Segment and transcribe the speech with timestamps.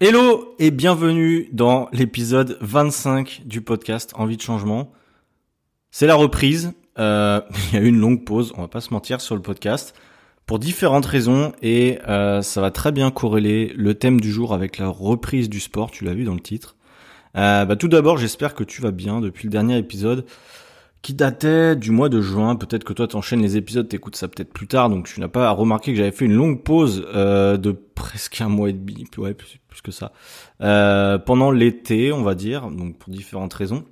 [0.00, 4.92] Hello et bienvenue dans l'épisode 25 du podcast Envie de changement.
[5.90, 6.72] C'est la reprise.
[7.00, 7.40] Euh,
[7.72, 9.96] il y a eu une longue pause, on va pas se mentir, sur le podcast
[10.46, 14.78] pour différentes raisons et euh, ça va très bien corréler le thème du jour avec
[14.78, 15.90] la reprise du sport.
[15.90, 16.76] Tu l'as vu dans le titre.
[17.36, 20.26] Euh, bah, tout d'abord, j'espère que tu vas bien depuis le dernier épisode
[21.08, 22.54] qui datait du mois de juin.
[22.54, 25.50] Peut-être que toi t'enchaînes les épisodes, t'écoutes ça peut-être plus tard, donc tu n'as pas
[25.52, 29.32] remarqué que j'avais fait une longue pause euh, de presque un mois et demi, ouais,
[29.32, 30.12] plus, que ça,
[30.60, 33.86] euh, pendant l'été, on va dire, donc pour différentes raisons.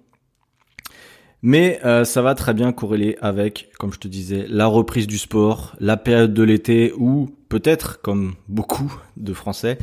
[1.40, 5.16] Mais euh, ça va très bien corréler avec, comme je te disais, la reprise du
[5.16, 9.78] sport, la période de l'été où peut-être, comme beaucoup de Français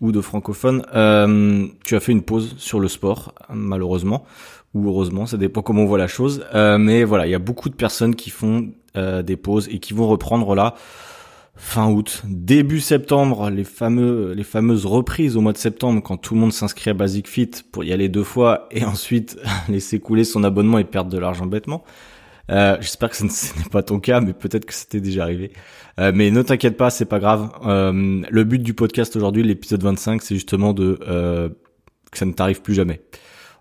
[0.00, 0.80] ou de francophones,
[1.84, 4.24] tu as fait une pause sur le sport, malheureusement
[4.74, 6.44] ou heureusement, ça dépend comment on voit la chose.
[6.54, 9.78] Euh, mais voilà, il y a beaucoup de personnes qui font euh, des pauses et
[9.78, 10.74] qui vont reprendre là
[11.56, 16.32] fin août, début septembre, les fameux les fameuses reprises au mois de septembre quand tout
[16.34, 20.24] le monde s'inscrit à Basic Fit pour y aller deux fois et ensuite laisser couler
[20.24, 21.84] son abonnement et perdre de l'argent bêtement.
[22.50, 25.52] Euh, J'espère que ce n'est pas ton cas, mais peut-être que c'était déjà arrivé.
[25.98, 27.50] Euh, mais ne t'inquiète pas, c'est pas grave.
[27.62, 30.98] Le but du podcast aujourd'hui, l'épisode 25, c'est justement de
[32.10, 33.02] que ça ne t'arrive plus jamais.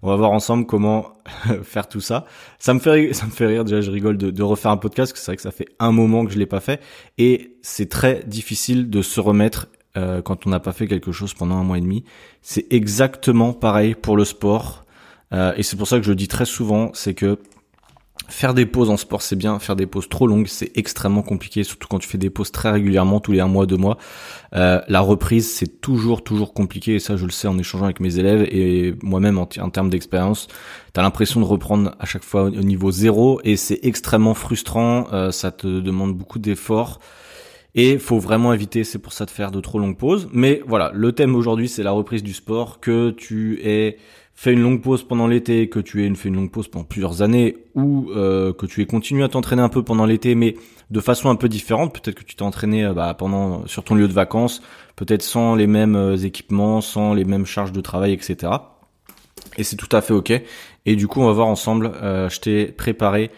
[0.02, 1.14] On va voir ensemble comment
[1.64, 2.26] faire tout ça.
[2.58, 5.14] Ça me fait ça me fait rire déjà, je rigole de, refaire un podcast, parce
[5.14, 6.82] que c'est vrai que ça fait un moment que je l'ai pas fait
[7.18, 11.34] et c'est très difficile de se remettre euh, quand on n'a pas fait quelque chose
[11.34, 12.04] pendant un mois et demi.
[12.42, 14.86] C'est exactement pareil pour le sport
[15.34, 17.40] euh, et c'est pour ça que je le dis très souvent, c'est que
[18.30, 19.58] Faire des pauses en sport, c'est bien.
[19.60, 22.70] Faire des pauses trop longues, c'est extrêmement compliqué, surtout quand tu fais des pauses très
[22.70, 23.98] régulièrement, tous les un mois, deux mois.
[24.56, 26.96] Euh, la reprise, c'est toujours, toujours compliqué.
[26.96, 30.48] Et ça, je le sais en échangeant avec mes élèves et moi-même en, termes d'expérience.
[30.94, 35.08] T'as l'impression de reprendre à chaque fois au niveau zéro et c'est extrêmement frustrant.
[35.12, 37.00] Euh, ça te demande beaucoup d'efforts.
[37.76, 40.28] Et faut vraiment éviter, c'est pour ça de faire de trop longues pauses.
[40.34, 42.80] Mais voilà, le thème aujourd'hui, c'est la reprise du sport.
[42.80, 43.98] Que tu es
[44.40, 47.22] fait une longue pause pendant l'été, que tu aies fait une longue pause pendant plusieurs
[47.22, 50.56] années, ou euh, que tu aies continué à t'entraîner un peu pendant l'été, mais
[50.90, 53.96] de façon un peu différente, peut-être que tu t'es entraîné euh, bah, pendant sur ton
[53.96, 54.62] lieu de vacances,
[54.96, 58.54] peut-être sans les mêmes euh, équipements, sans les mêmes charges de travail, etc.
[59.58, 60.32] Et c'est tout à fait ok.
[60.86, 61.92] Et du coup, on va voir ensemble.
[62.02, 63.32] je t'ai préparé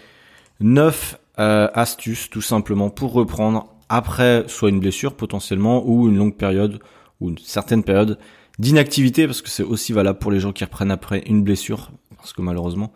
[0.60, 6.80] neuf astuces tout simplement pour reprendre après soit une blessure potentiellement ou une longue période
[7.20, 8.20] ou une certaine période
[8.60, 12.34] d'inactivité, parce que c'est aussi valable pour les gens qui reprennent après une blessure, parce
[12.34, 12.92] que malheureusement,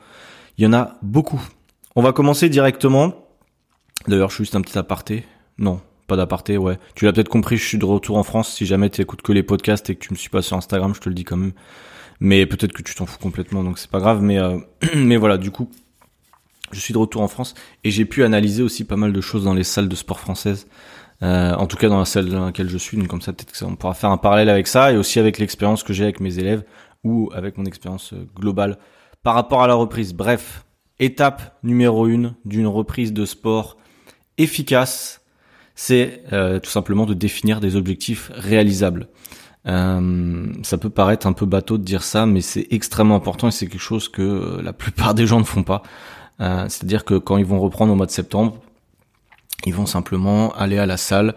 [0.57, 1.41] il y en a beaucoup.
[1.95, 3.27] On va commencer directement.
[4.07, 5.25] D'ailleurs, je suis juste un petit aparté.
[5.57, 6.77] Non, pas d'aparté, ouais.
[6.95, 8.53] Tu l'as peut-être compris, je suis de retour en France.
[8.53, 10.93] Si jamais tu écoutes que les podcasts et que tu me suis pas sur Instagram,
[10.93, 11.53] je te le dis quand même.
[12.19, 14.21] Mais peut-être que tu t'en fous complètement, donc c'est pas grave.
[14.21, 14.57] Mais euh,
[14.95, 15.69] mais voilà, du coup,
[16.71, 19.43] je suis de retour en France et j'ai pu analyser aussi pas mal de choses
[19.43, 20.67] dans les salles de sport françaises.
[21.23, 23.57] Euh, en tout cas dans la salle dans laquelle je suis, donc comme ça peut-être
[23.57, 26.39] qu'on pourra faire un parallèle avec ça et aussi avec l'expérience que j'ai avec mes
[26.39, 26.63] élèves
[27.03, 28.77] ou avec mon expérience euh, globale
[29.23, 30.13] par rapport à la reprise.
[30.13, 30.65] Bref,
[30.99, 33.77] étape numéro une d'une reprise de sport
[34.37, 35.21] efficace,
[35.73, 39.07] c'est euh, tout simplement de définir des objectifs réalisables.
[39.67, 43.65] Ça peut paraître un peu bateau de dire ça, mais c'est extrêmement important et c'est
[43.65, 45.81] quelque chose que la plupart des gens ne font pas.
[46.37, 48.59] C'est-à-dire que quand ils vont reprendre au mois de septembre,
[49.65, 51.35] ils vont simplement aller à la salle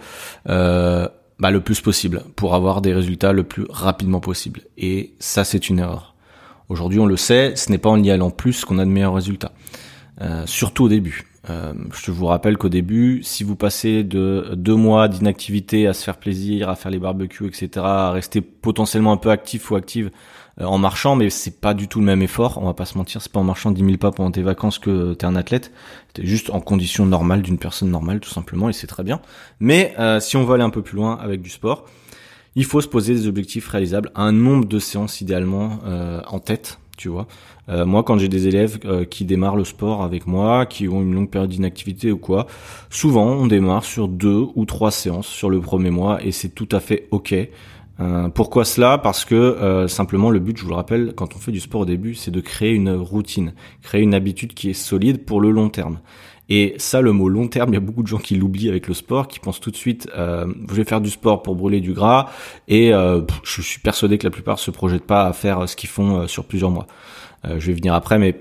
[0.49, 1.09] euh,
[1.39, 4.63] bah, le plus possible pour avoir des résultats le plus rapidement possible.
[4.77, 6.15] Et ça, c'est une erreur.
[6.69, 9.15] Aujourd'hui, on le sait, ce n'est pas en y allant plus qu'on a de meilleurs
[9.15, 9.53] résultats.
[10.21, 11.25] Euh, surtout au début.
[11.49, 16.05] Euh, je vous rappelle qu'au début, si vous passez de deux mois d'inactivité à se
[16.05, 20.11] faire plaisir, à faire les barbecues, etc., à rester potentiellement un peu actif ou active
[20.61, 22.59] en marchant, mais c'est pas du tout le même effort.
[22.61, 24.79] On va pas se mentir, c'est pas en marchant 10 000 pas pendant tes vacances
[24.79, 25.73] que t'es un athlète.
[26.15, 29.21] T'es juste en condition normale d'une personne normale, tout simplement, et c'est très bien.
[29.61, 31.87] Mais euh, si on veut aller un peu plus loin avec du sport,
[32.57, 36.81] il faut se poser des objectifs réalisables, un nombre de séances idéalement euh, en tête,
[36.97, 37.29] tu vois.
[37.69, 41.31] moi, quand j'ai des élèves qui démarrent le sport avec moi, qui ont une longue
[41.31, 42.49] période d'inactivité ou quoi,
[42.91, 46.69] souvent on démarre sur deux ou trois séances sur le premier mois et c'est tout
[46.73, 47.37] à fait ok.
[48.01, 48.99] Euh, pourquoi cela?
[48.99, 51.83] Parce que euh, simplement le but, je vous le rappelle, quand on fait du sport
[51.83, 55.51] au début, c'est de créer une routine, créer une habitude qui est solide pour le
[55.51, 56.01] long terme.
[56.49, 58.89] Et ça, le mot long terme, il y a beaucoup de gens qui l'oublient avec
[58.89, 61.81] le sport, qui pensent tout de suite, euh, je vais faire du sport pour brûler
[61.81, 62.31] du gras,
[62.69, 62.91] et
[63.43, 66.45] je suis persuadé que la plupart se projettent pas à faire ce qu'ils font sur
[66.45, 66.87] plusieurs mois.
[67.45, 68.39] je vais venir après, mais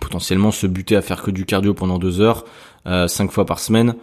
[0.00, 2.44] potentiellement se buter à faire que du cardio pendant deux heures,
[3.08, 3.96] cinq fois par semaine,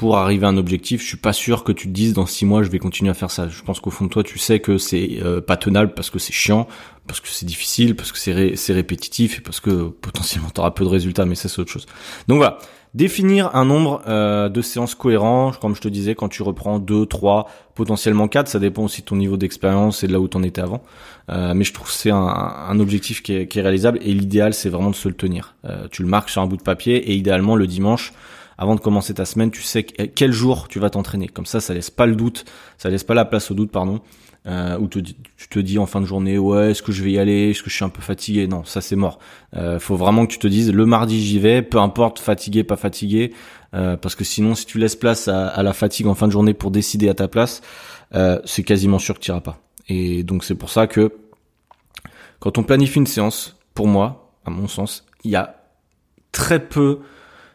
[0.00, 2.46] pour arriver à un objectif, je suis pas sûr que tu te dises dans six
[2.46, 3.48] mois je vais continuer à faire ça.
[3.50, 6.18] Je pense qu'au fond de toi tu sais que c'est euh, pas tenable parce que
[6.18, 6.66] c'est chiant,
[7.06, 10.84] parce que c'est difficile, parce que c'est répétitif et parce que potentiellement tu auras peu
[10.84, 11.84] de résultats, mais ça c'est autre chose.
[12.28, 12.56] Donc voilà,
[12.92, 17.06] Définir un nombre euh, de séances cohérents, comme je te disais, quand tu reprends 2,
[17.06, 20.36] 3, potentiellement 4, ça dépend aussi de ton niveau d'expérience et de là où tu
[20.36, 20.82] en étais avant.
[21.28, 24.12] Euh, mais je trouve que c'est un, un, objectif qui est, qui est, réalisable et
[24.12, 25.54] l'idéal c'est vraiment de se le tenir.
[25.66, 28.12] Euh, tu le marques sur un bout de papier et idéalement le dimanche,
[28.60, 31.28] avant de commencer ta semaine, tu sais quel jour tu vas t'entraîner.
[31.28, 32.44] Comme ça, ça laisse pas le doute,
[32.76, 34.02] ça laisse pas la place au doute, pardon.
[34.46, 37.50] Euh, tu te dis en fin de journée ouais est-ce que je vais y aller?
[37.50, 38.46] Est-ce que je suis un peu fatigué?
[38.46, 39.18] Non ça c'est mort.
[39.54, 42.76] Euh, faut vraiment que tu te dises le mardi j'y vais peu importe fatigué pas
[42.76, 43.34] fatigué.
[43.74, 46.54] Euh, parce que sinon si tu laisses place à, la fatigue en fin de journée
[46.54, 47.60] pour décider à ta place
[48.14, 49.58] euh, c'est quasiment sûr que tu iras pas.
[49.90, 51.12] Et donc c'est pour ça que
[52.38, 55.66] quand on planifie une séance pour moi à mon sens il y a
[56.32, 57.00] très peu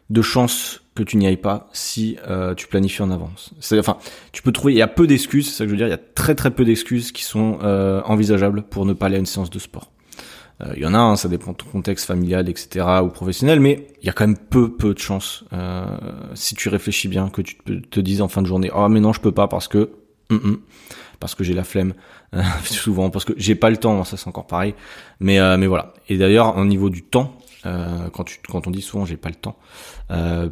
[0.09, 3.53] de chances que tu n'y ailles pas si euh, tu planifies en avance.
[3.59, 3.97] C'est, enfin,
[4.31, 5.91] tu peux trouver, il y a peu d'excuses, c'est ça que je veux dire, il
[5.91, 9.19] y a très très peu d'excuses qui sont euh, envisageables pour ne pas aller à
[9.19, 9.91] une séance de sport.
[10.61, 12.85] Euh, il y en a, hein, ça dépend de ton contexte familial, etc.
[13.03, 15.43] ou professionnel, mais il y a quand même peu peu de chances
[16.33, 19.11] si tu réfléchis bien que tu te, dises en fin de journée, oh mais non
[19.11, 19.89] je peux pas parce que
[20.29, 20.57] mm, mm,
[21.19, 21.93] parce que j'ai la flemme
[22.63, 24.75] souvent parce que j'ai pas le temps, ça c'est encore pareil.
[25.19, 25.93] Mais mais voilà.
[26.07, 27.35] Et d'ailleurs au niveau du temps,
[28.13, 29.57] quand tu quand on dit souvent j'ai pas le temps.
[30.11, 30.49] Euh,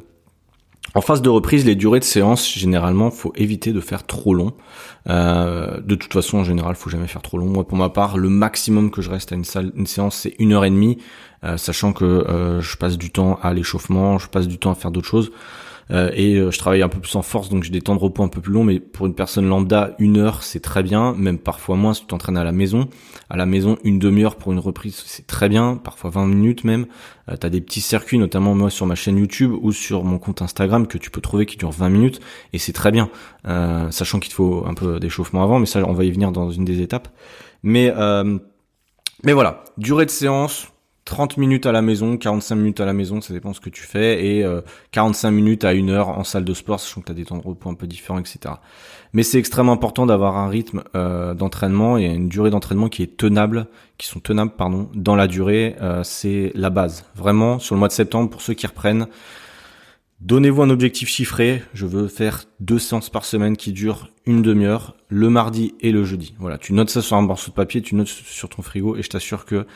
[0.95, 4.53] en phase de reprise, les durées de séance, généralement, faut éviter de faire trop long.
[5.09, 7.47] Euh, de toute façon, en général, faut jamais faire trop long.
[7.47, 10.35] Moi, pour ma part, le maximum que je reste à une salle, une séance, c'est
[10.37, 10.99] une heure et demie,
[11.43, 14.75] euh, sachant que euh, je passe du temps à l'échauffement, je passe du temps à
[14.75, 15.31] faire d'autres choses.
[15.91, 17.99] Euh, et euh, je travaille un peu plus en force, donc j'ai des temps de
[17.99, 18.63] repos un peu plus longs.
[18.63, 22.07] Mais pour une personne lambda, une heure c'est très bien, même parfois moins si tu
[22.07, 22.87] t'entraînes à la maison.
[23.29, 26.85] À la maison, une demi-heure pour une reprise c'est très bien, parfois 20 minutes même.
[27.29, 30.41] Euh, t'as des petits circuits, notamment moi sur ma chaîne YouTube ou sur mon compte
[30.41, 32.21] Instagram que tu peux trouver qui durent 20 minutes
[32.53, 33.09] et c'est très bien,
[33.47, 36.31] euh, sachant qu'il te faut un peu d'échauffement avant, mais ça on va y venir
[36.31, 37.07] dans une des étapes.
[37.63, 37.93] Mais
[39.25, 40.72] mais voilà, durée de séance,
[41.05, 43.83] 30 minutes à la maison, 45 minutes à la maison, ça dépend ce que tu
[43.83, 44.45] fais, et
[44.91, 47.25] 45 euh, minutes à une heure en salle de sport, sachant que tu as des
[47.25, 48.55] temps de repos un peu différents, etc.
[49.11, 53.17] Mais c'est extrêmement important d'avoir un rythme euh, d'entraînement et une durée d'entraînement qui est
[53.17, 53.67] tenable,
[53.97, 57.05] qui sont tenables, pardon, dans la durée, euh, c'est la base.
[57.15, 59.07] Vraiment, sur le mois de septembre, pour ceux qui reprennent,
[60.21, 61.61] donnez-vous un objectif chiffré.
[61.73, 66.05] Je veux faire deux séances par semaine qui durent une demi-heure, le mardi et le
[66.05, 66.33] jeudi.
[66.39, 69.03] Voilà, tu notes ça sur un morceau de papier, tu notes sur ton frigo, et
[69.03, 69.67] je t'assure que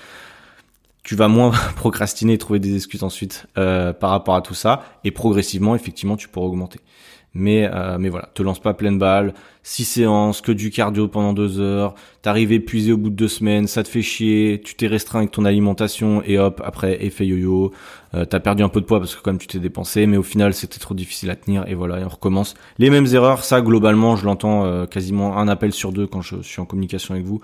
[1.07, 4.83] tu vas moins procrastiner et trouver des excuses ensuite euh, par rapport à tout ça.
[5.05, 6.81] Et progressivement effectivement tu pourras augmenter.
[7.33, 11.33] Mais euh, mais voilà te lance pas pleine balle six séances que du cardio pendant
[11.33, 14.87] deux heures t'arrives épuisé au bout de deux semaines ça te fait chier tu t'es
[14.87, 17.73] restreint avec ton alimentation et hop après effet yo-yo.
[18.15, 20.23] Euh, t'as perdu un peu de poids parce que comme tu t'es dépensé mais au
[20.23, 22.55] final c'était trop difficile à tenir et voilà et on recommence.
[22.79, 26.41] Les mêmes erreurs ça globalement je l'entends euh, quasiment un appel sur deux quand je
[26.41, 27.41] suis en communication avec vous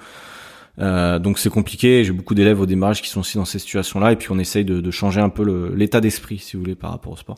[0.80, 2.04] euh, donc c'est compliqué.
[2.04, 4.66] J'ai beaucoup d'élèves au démarrage qui sont aussi dans ces situations-là, et puis on essaye
[4.66, 7.38] de, de changer un peu l'état d'esprit, si vous voulez, par rapport au sport.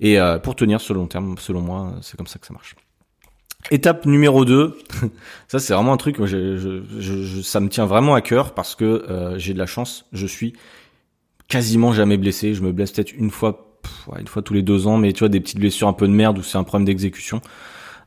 [0.00, 2.52] Et euh, pour tenir sur le long terme, selon moi, c'est comme ça que ça
[2.52, 2.74] marche.
[3.70, 4.76] Étape numéro 2,
[5.48, 8.74] ça c'est vraiment un truc, je, je, je, ça me tient vraiment à cœur parce
[8.74, 10.52] que euh, j'ai de la chance, je suis
[11.48, 13.78] quasiment jamais blessé, je me blesse peut-être une fois,
[14.18, 16.12] une fois tous les deux ans, mais tu vois des petites blessures un peu de
[16.12, 17.40] merde ou c'est un problème d'exécution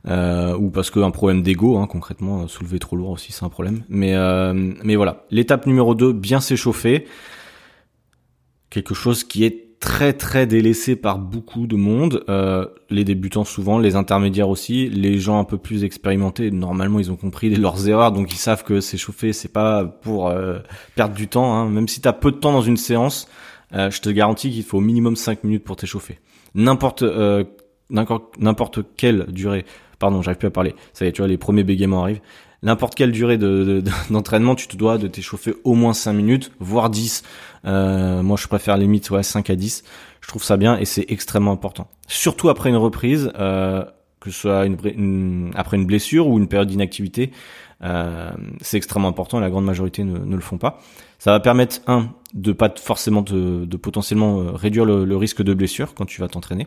[0.08, 3.48] euh, ou parce qu'un problème d'ego, hein, concrètement, euh, soulever trop lourd aussi c'est un
[3.48, 3.82] problème.
[3.88, 4.52] Mais euh,
[4.82, 7.06] mais voilà, l'étape numéro 2, bien s'échauffer,
[8.70, 13.78] quelque chose qui est très très délaissé par beaucoup de monde, euh, les débutants souvent,
[13.78, 18.12] les intermédiaires aussi, les gens un peu plus expérimentés, normalement ils ont compris leurs erreurs,
[18.12, 20.58] donc ils savent que s'échauffer c'est pas pour euh,
[20.96, 21.68] perdre du temps, hein.
[21.68, 23.28] même si t'as peu de temps dans une séance,
[23.74, 26.18] euh, je te garantis qu'il faut au minimum 5 minutes pour t'échauffer.
[26.54, 27.04] N'importe
[27.90, 29.64] n'importe quelle durée
[29.98, 30.74] pardon, j'arrive plus à parler.
[30.92, 32.20] Ça y est, tu vois, les premiers bégaiements arrivent.
[32.62, 36.90] N'importe quelle durée de, d'entraînement, tu te dois de t'échauffer au moins 5 minutes, voire
[36.90, 37.22] 10.
[37.64, 39.84] Euh, moi, je préfère limite ouais, 5 à 10.
[40.20, 41.88] Je trouve ça bien et c'est extrêmement important.
[42.08, 43.84] Surtout après une reprise, euh,
[44.20, 47.30] que ce soit une, après une blessure ou une période d'inactivité,
[47.84, 49.38] euh, c'est extrêmement important.
[49.38, 50.80] La grande majorité ne, ne le font pas.
[51.18, 55.54] Ça va permettre un de pas forcément de, de potentiellement euh, réduire le, risque de
[55.54, 56.66] blessure quand tu vas t'entraîner.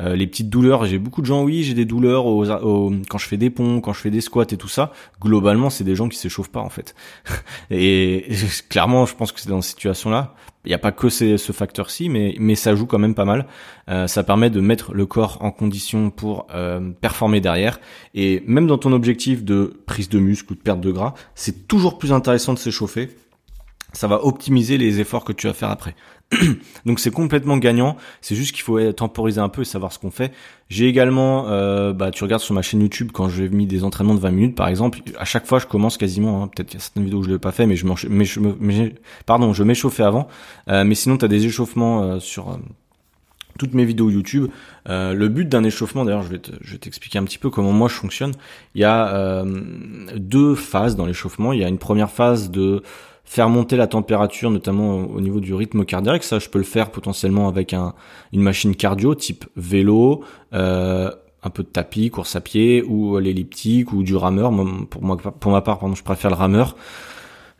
[0.00, 3.26] Euh, les petites douleurs, j'ai beaucoup de gens, oui, j'ai des douleurs au, quand je
[3.26, 4.92] fais des ponts, quand je fais des squats et tout ça.
[5.20, 6.94] Globalement, c'est des gens qui s'échauffent pas en fait.
[7.70, 8.26] et
[8.68, 10.34] clairement, je pense que c'est dans cette situation-là.
[10.64, 13.46] Il n'y a pas que ce facteur-ci, mais, mais ça joue quand même pas mal.
[13.88, 17.80] Euh, ça permet de mettre le corps en condition pour euh, performer derrière.
[18.14, 21.68] Et même dans ton objectif de prise de muscle ou de perte de gras, c'est
[21.68, 23.08] toujours plus intéressant de s'échauffer
[23.92, 25.94] ça va optimiser les efforts que tu vas faire après.
[26.86, 27.96] Donc c'est complètement gagnant.
[28.20, 30.32] C'est juste qu'il faut temporiser un peu et savoir ce qu'on fait.
[30.68, 34.14] J'ai également, euh, bah, tu regardes sur ma chaîne YouTube quand j'ai mis des entraînements
[34.14, 34.98] de 20 minutes par exemple.
[35.18, 36.42] À chaque fois, je commence quasiment.
[36.42, 38.24] Hein, Peut-être qu'il y a certaines vidéos où je l'ai pas fait, mais je, mais
[38.24, 38.90] je
[39.24, 40.28] pardon, je m'échauffais avant.
[40.68, 42.58] Euh, mais sinon, tu as des échauffements euh, sur
[43.58, 44.50] toutes mes vidéos YouTube.
[44.88, 46.28] Euh, le but d'un échauffement, d'ailleurs, je
[46.72, 48.32] vais t'expliquer un petit peu comment moi je fonctionne.
[48.74, 49.44] Il y a euh,
[50.16, 51.52] deux phases dans l'échauffement.
[51.52, 52.82] Il y a une première phase de
[53.28, 56.24] faire monter la température, notamment au niveau du rythme cardiaque.
[56.24, 57.94] Ça, je peux le faire potentiellement avec un,
[58.32, 61.10] une machine cardio type vélo, euh,
[61.42, 64.50] un peu de tapis, course à pied, ou l'elliptique, ou du rameur.
[64.88, 66.74] Pour moi, pour ma part, pardon, je préfère le rameur.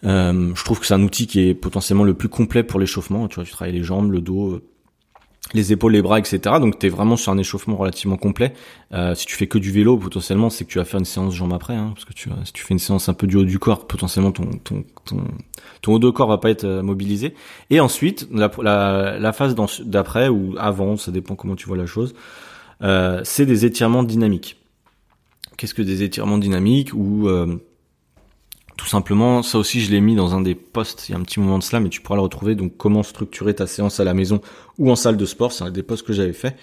[0.05, 3.29] Euh, je trouve que c'est un outil qui est potentiellement le plus complet pour l'échauffement.
[3.29, 4.61] Tu vois, tu travailles les jambes, le dos,
[5.55, 6.41] les épaules, les bras, etc.
[6.61, 8.53] Donc tu es vraiment sur un échauffement relativement complet.
[8.93, 11.35] Euh, si tu fais que du vélo, potentiellement, c'est que tu vas faire une séance
[11.35, 13.45] jambes après, hein, parce que tu, si tu fais une séance un peu du haut
[13.45, 14.51] du corps, potentiellement ton
[15.81, 17.35] ton haut de corps va pas être euh, mobilisé.
[17.71, 22.15] Et ensuite, la, phase d'après ou avant, ça dépend comment tu vois la chose,
[22.83, 24.57] euh, c'est des étirements dynamiques.
[25.57, 27.57] Qu'est-ce que des étirements dynamiques ou euh,
[28.79, 31.23] tout simplement, ça aussi je l'ai mis dans un des posts il y a un
[31.23, 32.55] petit moment de cela, mais tu pourras le retrouver.
[32.55, 34.41] Donc comment structurer ta séance à la maison
[34.79, 36.57] ou en salle de sport, c'est un des posts que j'avais fait.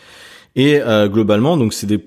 [0.56, 2.00] Et euh, globalement, donc c'est des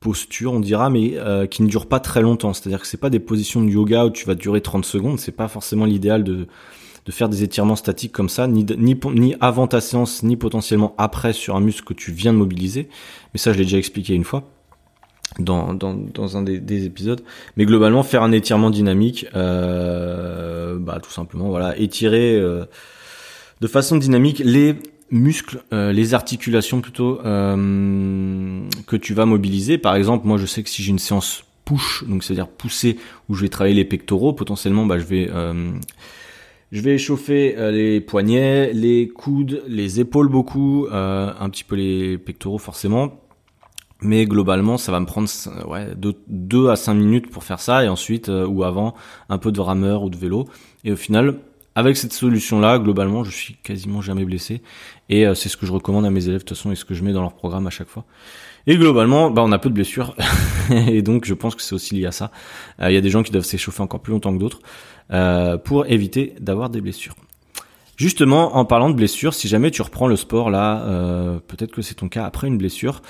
[0.00, 2.52] postures, on dira, mais euh, qui ne durent pas très longtemps.
[2.52, 5.20] C'est-à-dire que c'est pas des positions de yoga où tu vas durer 30 secondes.
[5.20, 6.48] C'est pas forcément l'idéal de
[7.06, 10.94] de faire des étirements statiques comme ça, ni, ni, ni avant ta séance, ni potentiellement
[10.96, 12.88] après sur un muscle que tu viens de mobiliser.
[13.34, 14.53] Mais ça, je l'ai déjà expliqué une fois
[15.38, 17.22] dans, dans, dans un des, des, épisodes.
[17.56, 22.64] Mais globalement, faire un étirement dynamique, euh, bah, tout simplement, voilà, étirer euh,
[23.60, 24.76] de façon dynamique les
[25.10, 29.78] muscles, euh, les articulations plutôt euh, que tu vas mobiliser.
[29.78, 33.34] Par exemple, moi, je sais que si j'ai une séance push, donc c'est-à-dire pousser, où
[33.34, 35.72] je vais travailler les pectoraux, potentiellement, bah, je vais euh,
[36.72, 42.58] je vais échauffer les poignets, les coudes, les épaules beaucoup, un petit peu les pectoraux
[42.58, 43.23] forcément
[44.00, 45.28] mais globalement, ça va me prendre
[45.66, 45.88] ouais,
[46.28, 48.94] 2 à 5 minutes pour faire ça, et ensuite, euh, ou avant,
[49.28, 50.46] un peu de rameur ou de vélo.
[50.84, 51.38] Et au final,
[51.74, 54.62] avec cette solution-là, globalement, je suis quasiment jamais blessé.
[55.08, 56.84] Et euh, c'est ce que je recommande à mes élèves, de toute façon, et ce
[56.84, 58.04] que je mets dans leur programme à chaque fois.
[58.66, 60.14] Et globalement, bah, on a peu de blessures.
[60.70, 62.30] et donc, je pense que c'est aussi lié à ça.
[62.80, 64.60] Euh, il y a des gens qui doivent s'échauffer encore plus longtemps que d'autres
[65.64, 67.14] pour éviter d'avoir des blessures.
[67.96, 70.82] Justement, en parlant de blessures, si jamais tu reprends le sport là,
[71.46, 73.02] peut-être que c'est ton cas après une blessure,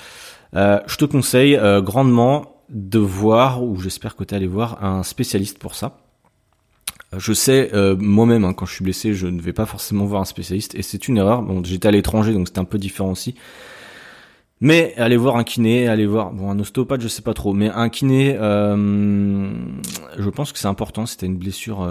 [0.55, 4.83] euh, je te conseille euh, grandement de voir, ou j'espère que tu es allé voir,
[4.83, 5.97] un spécialiste pour ça.
[7.17, 10.21] Je sais euh, moi-même hein, quand je suis blessé, je ne vais pas forcément voir
[10.21, 11.41] un spécialiste et c'est une erreur.
[11.41, 13.35] Bon, j'étais à l'étranger donc c'était un peu différent aussi.
[14.61, 17.69] Mais aller voir un kiné, aller voir bon un ostéopathe, je sais pas trop, mais
[17.69, 21.05] un kiné, je pense que c'est important.
[21.05, 21.87] C'était une blessure,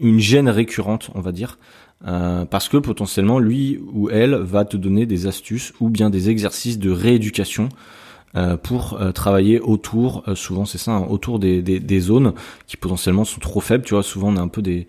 [0.00, 1.58] une gêne récurrente, on va dire.
[2.06, 6.28] Euh, parce que potentiellement lui ou elle va te donner des astuces ou bien des
[6.28, 7.70] exercices de rééducation
[8.36, 12.34] euh, pour euh, travailler autour, souvent c'est ça, hein, autour des, des, zones
[12.66, 13.84] qui potentiellement sont trop faibles.
[13.84, 14.86] Tu vois, souvent on a un peu des,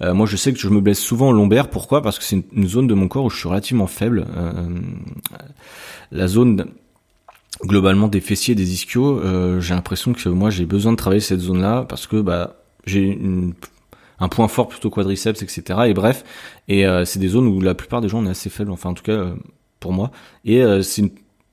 [0.00, 1.68] moi je sais que je me blesse souvent au lombaire.
[1.68, 2.00] Pourquoi?
[2.00, 4.26] Parce que c'est une, une, zone de mon corps où je suis relativement faible.
[6.12, 6.66] la zone
[7.62, 9.20] globalement des fessiers, des ischios,
[9.60, 12.56] j'ai l'impression que moi j'ai besoin de travailler cette zone-là parce que bah
[12.86, 13.54] j'ai une
[14.18, 15.80] un point fort plutôt quadriceps, etc.
[15.86, 16.24] Et bref,
[16.68, 18.90] et euh, c'est des zones où la plupart des gens on est assez faible, enfin
[18.90, 19.34] en tout cas euh,
[19.80, 20.10] pour moi.
[20.44, 21.10] Et euh, c'est une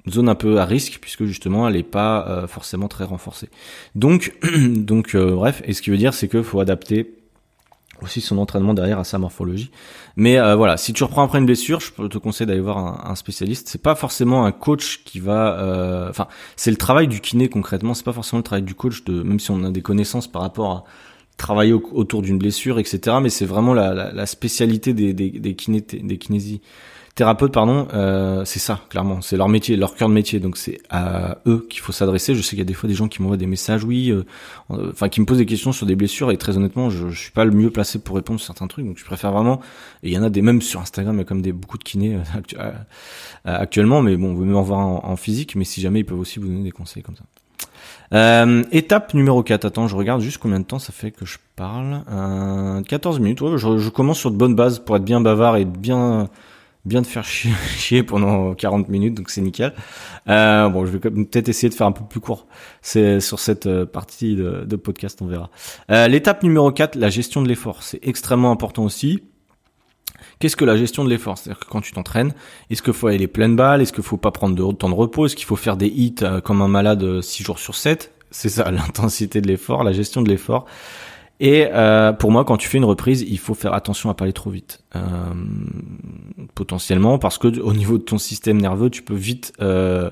[0.09, 3.49] zone un peu à risque puisque justement elle est pas forcément très renforcée.
[3.95, 4.33] Donc,
[4.75, 7.17] donc bref, et ce qui veut dire c'est qu'il faut adapter
[8.01, 9.69] aussi son entraînement derrière à sa morphologie.
[10.15, 13.13] Mais voilà, si tu reprends après une blessure, je te conseille d'aller voir un, un
[13.13, 13.69] spécialiste.
[13.69, 17.93] C'est pas forcément un coach qui va, enfin, c'est le travail du kiné concrètement.
[17.93, 20.41] C'est pas forcément le travail du coach de, même si on a des connaissances par
[20.41, 20.83] rapport à
[21.41, 23.17] travailler autour d'une blessure, etc.
[23.21, 26.17] Mais c'est vraiment la, la, la, spécialité des, des, des, kiné, des
[27.51, 27.87] pardon.
[27.93, 29.21] Euh, c'est ça, clairement.
[29.21, 30.39] C'est leur métier, leur cœur de métier.
[30.39, 32.35] Donc c'est à eux qu'il faut s'adresser.
[32.35, 34.23] Je sais qu'il y a des fois des gens qui m'envoient des messages, oui, euh,
[34.69, 36.31] enfin qui me posent des questions sur des blessures.
[36.31, 38.85] Et très honnêtement, je, je suis pas le mieux placé pour répondre sur certains trucs.
[38.85, 39.59] Donc je préfère vraiment.
[40.03, 41.77] Et il y en a des même sur Instagram, il y a comme des beaucoup
[41.77, 42.17] de kinés
[42.57, 42.71] euh,
[43.45, 44.01] actuellement.
[44.01, 45.55] Mais bon, vous pouvez m'en voir en, en physique.
[45.55, 47.23] Mais si jamais, ils peuvent aussi vous donner des conseils comme ça.
[48.13, 49.65] Euh, étape numéro 4.
[49.65, 52.03] Attends, je regarde juste combien de temps ça fait que je parle.
[52.11, 53.41] Euh, 14 minutes.
[53.41, 56.29] Ouais, je, je, commence sur de bonnes bases pour être bien bavard et bien
[56.85, 59.73] bien de faire chier, chier pendant 40 minutes, donc c'est nickel.
[60.27, 62.47] Euh, bon, je vais peut-être essayer de faire un peu plus court.
[62.81, 65.49] C'est sur cette euh, partie de, de podcast, on verra.
[65.91, 69.23] Euh, L'étape numéro 4, la gestion de l'effort, c'est extrêmement important aussi.
[70.39, 71.37] Qu'est-ce que la gestion de l'effort?
[71.37, 72.33] C'est-à-dire que quand tu t'entraînes,
[72.69, 73.81] est-ce qu'il faut aller pleine balle?
[73.81, 75.25] Est-ce qu'il faut pas prendre de temps de repos?
[75.25, 78.13] Est-ce qu'il faut faire des hits euh, comme un malade 6 euh, jours sur 7
[78.31, 80.65] C'est ça l'intensité de l'effort, la gestion de l'effort.
[81.39, 84.25] Et euh, pour moi, quand tu fais une reprise, il faut faire attention à pas
[84.25, 84.83] aller trop vite,
[86.53, 90.11] potentiellement, parce que au niveau de ton système nerveux, tu peux vite, euh,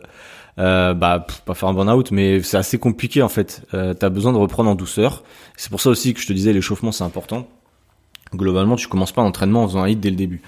[0.57, 3.61] bah, pas faire un burn-out, mais c'est assez compliqué en fait.
[3.71, 5.23] Tu as besoin de reprendre en douceur.
[5.55, 7.47] C'est pour ça aussi que je te disais l'échauffement, c'est important
[8.33, 10.41] globalement tu commences pas l'entraînement en faisant un hit dès le début.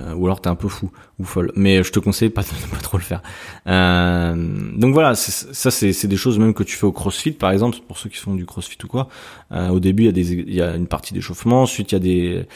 [0.00, 1.52] Euh, ou alors t'es un peu fou ou folle.
[1.54, 3.22] Mais je te conseille pas de pas trop le faire.
[3.66, 4.34] Euh,
[4.76, 7.78] donc voilà ça c'est des choses même que tu fais au crossfit par exemple.
[7.86, 9.08] Pour ceux qui font du crossfit ou quoi.
[9.52, 11.62] Euh, au début il y a des il y a une partie d'échauffement.
[11.62, 12.46] Ensuite il y a des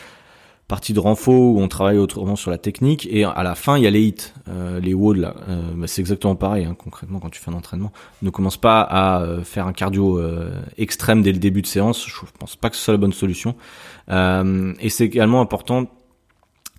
[0.68, 3.84] partie de renfort où on travaille autrement sur la technique et à la fin il
[3.84, 5.34] y a les hits, euh, les WOD là.
[5.48, 7.90] Euh, bah, c'est exactement pareil hein, concrètement quand tu fais un entraînement.
[8.20, 10.20] Ne commence pas à euh, faire un cardio
[10.76, 12.06] extrême dès le début de séance.
[12.06, 13.56] Je pense pas que ce soit la bonne solution.
[14.08, 15.86] et c'est également important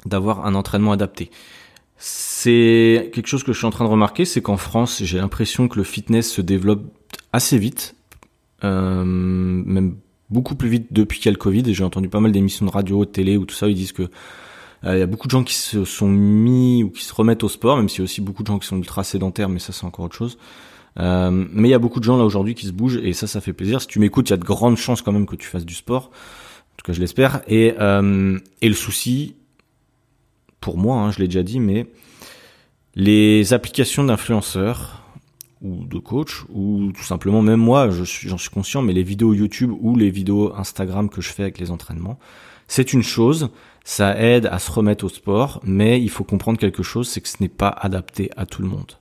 [0.06, 1.32] d'avoir un entraînement adapté.
[1.98, 5.68] C'est quelque chose que je suis en train de remarquer, c'est qu'en France j'ai l'impression
[5.68, 6.84] que le fitness se développe
[7.34, 7.96] assez vite,
[8.62, 9.96] même
[10.30, 12.72] beaucoup plus vite depuis qu'il y a le Covid j'ai entendu pas mal d'émissions de
[12.72, 14.04] radio, de télé ou tout ça, ils disent que
[14.86, 17.44] euh, il y a beaucoup de gens qui se sont mis ou qui se remettent
[17.44, 19.60] au sport, même s'il y a aussi beaucoup de gens qui sont ultra sédentaires, mais
[19.60, 20.38] ça c'est encore autre chose.
[21.00, 23.28] Euh, mais il y a beaucoup de gens là aujourd'hui qui se bougent et ça,
[23.28, 23.82] ça fait plaisir.
[23.82, 25.74] Si tu m'écoutes, il y a de grandes chances quand même que tu fasses du
[25.74, 26.06] sport.
[26.06, 27.42] En tout cas, je l'espère.
[27.48, 29.36] Et, euh, et le souci,
[30.60, 31.88] pour moi, hein, je l'ai déjà dit, mais
[32.96, 35.04] les applications d'influenceurs,
[35.62, 39.04] ou de coach ou tout simplement même moi je suis j'en suis conscient mais les
[39.04, 42.18] vidéos YouTube ou les vidéos Instagram que je fais avec les entraînements
[42.68, 43.50] c'est une chose
[43.84, 47.28] ça aide à se remettre au sport mais il faut comprendre quelque chose c'est que
[47.28, 48.94] ce n'est pas adapté à tout le monde.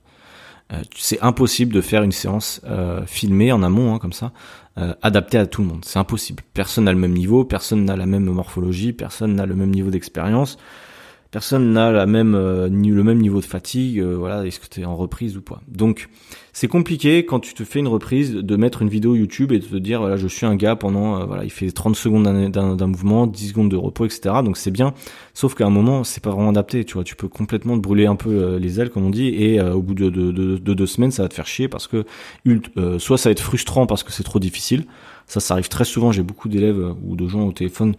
[0.71, 4.31] Euh, c'est impossible de faire une séance euh, filmée en amont hein, comme ça
[4.77, 5.83] euh, adaptée à tout le monde.
[5.83, 6.43] C'est impossible.
[6.53, 9.91] Personne n'a le même niveau personne n'a la même morphologie personne n'a le même niveau
[9.91, 10.57] d'expérience
[11.31, 14.81] personne n'a la même euh, le même niveau de fatigue euh, voilà est-ce que tu
[14.81, 15.61] es en reprise ou pas.
[15.67, 16.09] Donc
[16.53, 19.65] c'est compliqué quand tu te fais une reprise de mettre une vidéo YouTube et de
[19.65, 22.87] te dire voilà je suis un gars pendant euh, voilà il fait 30 secondes d'un
[22.87, 24.93] mouvement 10 secondes de repos etc donc c'est bien.
[25.35, 27.03] Sauf qu'à un moment c'est pas vraiment adapté tu vois.
[27.03, 29.93] Tu peux complètement te brûler un peu les ailes comme on dit et au bout
[29.93, 32.05] de, de, deux semaines ça va te faire chier parce que
[32.97, 34.85] soit ça va être frustrant parce que c'est trop difficile.
[35.27, 36.11] Ça ça arrive très souvent.
[36.11, 37.95] J'ai beaucoup d'élèves ou de gens au téléphone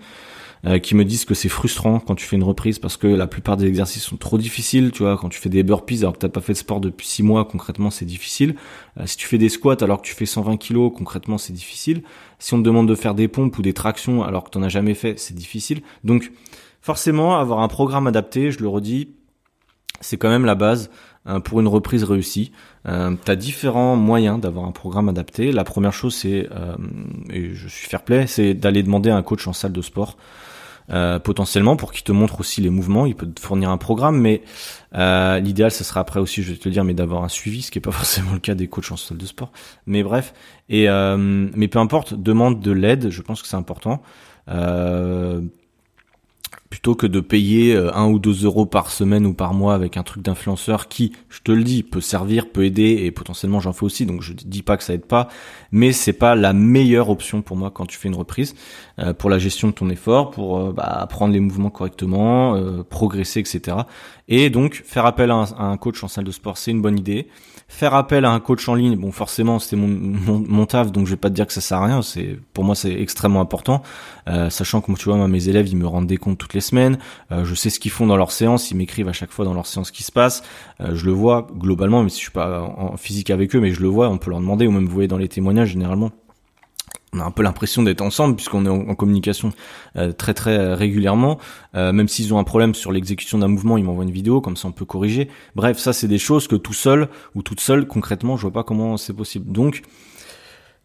[0.67, 3.27] euh, qui me disent que c'est frustrant quand tu fais une reprise parce que la
[3.27, 4.91] plupart des exercices sont trop difficiles.
[4.93, 7.07] Tu vois, quand tu fais des burpees alors que t'as pas fait de sport depuis
[7.07, 8.57] 6 mois, concrètement c'est difficile.
[8.99, 12.03] Euh, si tu fais des squats alors que tu fais 120 kilos, concrètement c'est difficile.
[12.39, 14.69] Si on te demande de faire des pompes ou des tractions alors que t'en as
[14.69, 15.81] jamais fait, c'est difficile.
[16.05, 16.31] Donc
[16.83, 19.15] forcément, avoir un programme adapté, je le redis,
[20.03, 20.91] c'est quand même la base
[21.27, 22.53] euh, pour une reprise réussie.
[22.87, 25.53] Euh, tu différents moyens d'avoir un programme adapté.
[25.53, 26.51] La première chose, c'est,
[27.31, 30.19] et je suis fair play, c'est d'aller demander à un coach en salle de sport
[30.93, 33.07] euh, potentiellement pour qu'il te montre aussi les mouvements.
[33.07, 34.43] Il peut te fournir un programme, mais
[34.95, 37.63] euh, l'idéal, ce sera après aussi, je vais te le dire, mais d'avoir un suivi,
[37.63, 39.53] ce qui est pas forcément le cas des coachs en salle de sport.
[39.87, 40.35] Mais bref,
[40.69, 41.17] et euh,
[41.55, 43.11] mais peu importe, demande de l'aide.
[43.11, 44.03] Je pense que c'est important.
[46.95, 50.03] Que de payer euh, un ou deux euros par semaine ou par mois avec un
[50.03, 53.85] truc d'influenceur qui, je te le dis, peut servir, peut aider et potentiellement j'en fais
[53.85, 55.29] aussi, donc je dis pas que ça aide pas,
[55.73, 58.55] mais c'est pas la meilleure option pour moi quand tu fais une reprise
[58.99, 63.41] euh, pour la gestion de ton effort, pour euh, bah, apprendre les mouvements correctement, progresser,
[63.41, 63.79] etc.
[64.29, 67.27] Et donc faire appel à un coach en salle de sport, c'est une bonne idée.
[67.71, 71.17] Faire appel à un coach en ligne, bon forcément c'était mon, taf, donc je vais
[71.17, 72.03] pas te dire que ça sert à rien.
[72.03, 73.83] C'est pour moi c'est extrêmement important,
[74.29, 76.61] euh, sachant que tu vois moi, mes élèves ils me rendent des comptes toutes les
[76.61, 76.80] semaines.
[77.33, 79.55] Euh, je sais ce qu'ils font dans leurs séances, ils m'écrivent à chaque fois dans
[79.55, 80.43] leurs séances ce qui se passe.
[80.81, 83.73] Euh, je le vois globalement, mais si je suis pas en physique avec eux, mais
[83.73, 86.11] je le vois, on peut leur demander ou même vous voyez dans les témoignages généralement
[87.13, 89.51] on a un peu l'impression d'être ensemble puisqu'on est en, communication
[89.97, 91.39] euh, très très régulièrement.
[91.75, 94.69] Même s'ils ont un problème sur l'exécution d'un mouvement, ils m'envoient une vidéo, comme ça
[94.69, 95.29] on peut corriger.
[95.57, 98.63] Bref, ça c'est des choses que tout seul ou toute seule, concrètement, je vois pas
[98.63, 99.51] comment c'est possible.
[99.51, 99.83] Donc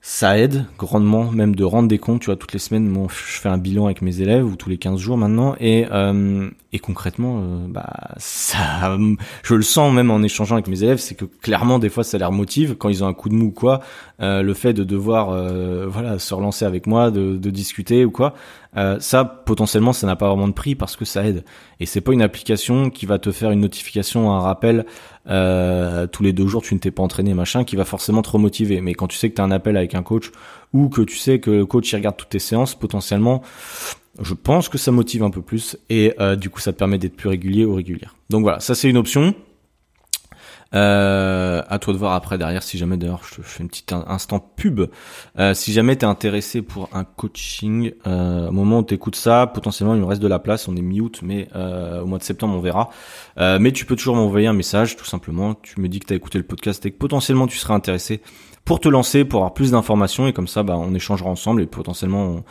[0.08, 3.50] ça aide grandement même de rendre des comptes tu vois toutes les semaines je fais
[3.50, 7.65] un bilan avec mes élèves ou tous les 15 jours maintenant et euh, concrètement euh,
[7.68, 9.00] bah ça
[9.41, 12.20] je le sens même en échangeant avec mes élèves c'est que clairement des fois ça
[12.20, 13.80] les motive quand ils ont un coup de mou ou quoi
[14.22, 15.30] euh, le fait de devoir
[15.88, 18.36] voilà se relancer avec moi de discuter ou quoi
[18.78, 21.44] euh, ça potentiellement ça n'a pas vraiment de prix parce que ça aide.
[21.80, 24.86] Et c'est pas une application qui va te faire une notification un rappel
[25.28, 28.30] euh, tous les deux jours tu ne t'es pas entraîné machin qui va forcément te
[28.30, 28.82] remotiver.
[28.82, 30.32] Mais quand tu sais que tu as un appel avec un coach
[30.74, 33.42] ou que tu sais que le coach il regarde toutes tes séances potentiellement
[34.22, 36.98] je pense que ça motive un peu plus et euh, du coup ça te permet
[36.98, 38.16] d'être plus régulier ou régulière.
[38.30, 39.36] Donc voilà ça c'est une option
[40.73, 43.93] euh, à toi de voir après derrière si jamais d'ailleurs je te fais une petite
[43.93, 44.82] instant pub.
[45.39, 49.95] Euh, si jamais t'es intéressé pour un coaching, euh, au moment où t'écoutes ça, potentiellement
[49.95, 50.67] il me reste de la place.
[50.67, 52.89] On est mi-août, mais euh, au mois de septembre on verra.
[53.38, 55.56] Euh, mais tu peux toujours m'envoyer un message, tout simplement.
[55.56, 58.21] Tu me dis que t'as écouté le podcast et que potentiellement tu seras intéressé
[58.63, 61.67] pour te lancer, pour avoir plus d'informations et comme ça, bah, on échangera ensemble et
[61.67, 62.43] potentiellement on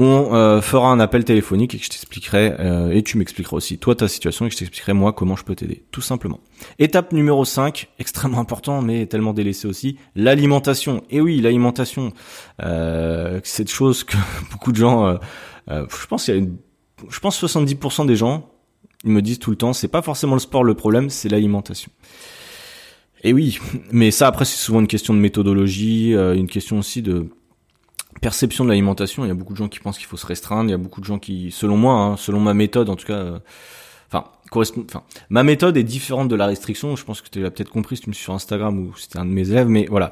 [0.00, 3.76] on euh, fera un appel téléphonique et que je t'expliquerai euh, et tu m'expliqueras aussi
[3.76, 6.40] toi ta situation et que je t'expliquerai moi comment je peux t'aider tout simplement.
[6.78, 11.04] Étape numéro 5, extrêmement important mais tellement délaissé aussi, l'alimentation.
[11.10, 12.14] Et oui, l'alimentation,
[12.62, 14.16] euh, cette chose que
[14.52, 15.18] beaucoup de gens,
[15.68, 16.56] euh, je pense qu'il y a une
[17.08, 18.50] je pense 70% des gens,
[19.04, 21.90] ils me disent tout le temps, c'est pas forcément le sport le problème, c'est l'alimentation.
[23.22, 23.58] Et oui,
[23.90, 27.28] mais ça après c'est souvent une question de méthodologie, une question aussi de
[28.20, 29.24] perception de l'alimentation.
[29.24, 30.78] Il y a beaucoup de gens qui pensent qu'il faut se restreindre, il y a
[30.78, 33.38] beaucoup de gens qui, selon moi, hein, selon ma méthode en tout cas, euh,
[34.08, 34.84] enfin correspond.
[34.88, 36.96] Enfin, ma méthode est différente de la restriction.
[36.96, 39.18] Je pense que tu l'as peut-être compris si tu me suis sur Instagram ou c'était
[39.18, 40.10] un de mes élèves, mais voilà.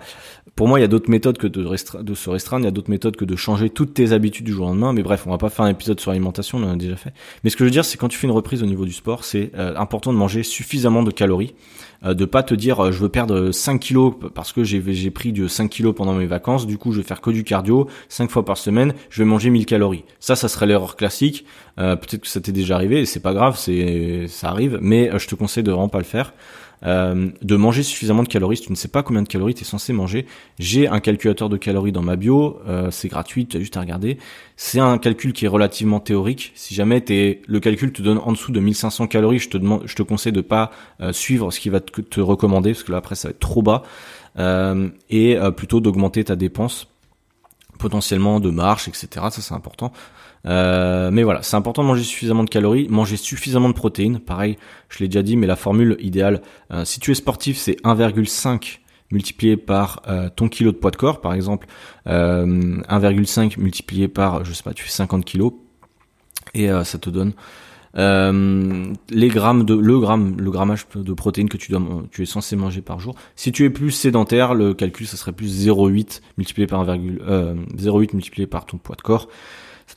[0.54, 1.62] Pour moi, il y a d'autres méthodes que de,
[2.02, 4.52] de se restreindre, il y a d'autres méthodes que de changer toutes tes habitudes du
[4.52, 4.92] jour au lendemain.
[4.92, 7.12] Mais bref, on va pas faire un épisode sur l'alimentation, on en a déjà fait.
[7.44, 8.92] Mais ce que je veux dire, c'est quand tu fais une reprise au niveau du
[8.92, 11.54] sport, c'est euh, important de manger suffisamment de calories,
[12.02, 15.32] de pas te dire euh, je veux perdre 5 kilos parce que j'ai j'ai pris
[15.32, 18.30] du 5 kilos pendant mes vacances, du coup je vais faire que du cardio 5
[18.30, 20.04] fois par semaine, je vais manger 1000 calories.
[20.20, 21.44] Ça, ça serait l'erreur classique.
[21.78, 25.26] Euh, peut-être que ça t'est déjà arrivé, c'est pas grave, c'est ça arrive, mais je
[25.26, 26.32] te conseille de vraiment pas le faire.
[26.84, 28.60] Euh, de manger suffisamment de calories.
[28.60, 30.26] Tu ne sais pas combien de calories tu es censé manger,
[30.58, 33.80] j'ai un calculateur de calories dans ma bio, euh, c'est gratuit, tu as juste à
[33.80, 34.18] regarder.
[34.56, 36.52] C'est un calcul qui est relativement théorique.
[36.54, 39.82] Si jamais es, le calcul te donne en dessous de 1500 calories, je te demande,
[39.86, 42.92] je te conseille de pas euh, suivre ce qui va te, te, recommander parce que
[42.92, 43.82] là après ça va être trop bas
[45.10, 46.86] et plutôt d'augmenter ta dépense
[47.78, 49.08] potentiellement de marche, etc.
[49.14, 49.92] Ça c'est important.
[50.48, 54.18] Euh, mais voilà, c'est important de manger suffisamment de calories, manger suffisamment de protéines.
[54.18, 54.56] Pareil,
[54.88, 58.80] je l'ai déjà dit, mais la formule idéale, euh, si tu es sportif, c'est 1,5
[59.10, 61.66] multiplié par euh, ton kilo de poids de corps, par exemple,
[62.06, 65.52] 1,5 multiplié par, je sais pas, tu fais 50 kilos,
[66.54, 67.32] et ça te donne
[67.94, 72.54] les grammes de le gramme le grammage de protéines que tu dois tu es censé
[72.54, 73.14] manger par jour.
[73.34, 78.46] Si tu es plus sédentaire, le calcul ça serait plus 0,8 multiplié par 0,8 multiplié
[78.46, 79.28] par ton poids de corps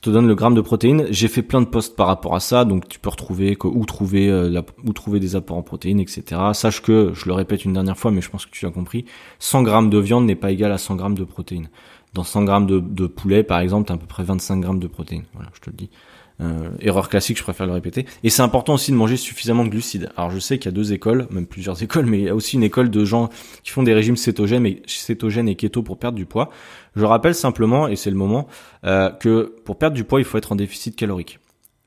[0.02, 1.06] te donne le gramme de protéines.
[1.10, 4.28] J'ai fait plein de posts par rapport à ça, donc tu peux retrouver où trouver
[4.28, 6.40] euh, où trouver des apports en protéines, etc.
[6.52, 9.06] Sache que, je le répète une dernière fois, mais je pense que tu l'as compris,
[9.38, 11.70] 100 grammes de viande n'est pas égal à 100 grammes de protéines.
[12.14, 15.24] Dans 100 grammes de, poulet, par exemple, as à peu près 25 grammes de protéines.
[15.32, 15.88] Voilà, je te le dis.
[16.40, 18.06] Euh, erreur classique, je préfère le répéter.
[18.24, 20.10] Et c'est important aussi de manger suffisamment de glucides.
[20.16, 22.34] Alors je sais qu'il y a deux écoles, même plusieurs écoles, mais il y a
[22.34, 23.28] aussi une école de gens
[23.62, 26.50] qui font des régimes cétogènes et, cétogènes et keto pour perdre du poids.
[26.96, 28.48] Je rappelle simplement, et c'est le moment,
[28.84, 31.38] euh, que pour perdre du poids, il faut être en déficit calorique.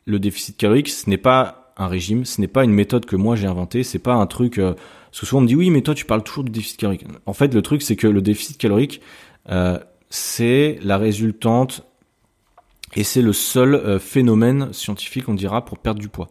[0.05, 3.35] Le déficit calorique, ce n'est pas un régime, ce n'est pas une méthode que moi
[3.35, 4.57] j'ai inventée, c'est pas un truc.
[4.59, 4.73] Euh,
[5.11, 7.05] parce souvent on me dit oui, mais toi tu parles toujours du déficit calorique.
[7.25, 9.01] En fait, le truc c'est que le déficit calorique,
[9.49, 9.79] euh,
[10.09, 11.85] c'est la résultante
[12.95, 16.29] et c'est le seul euh, phénomène scientifique, on dira, pour perdre du poids.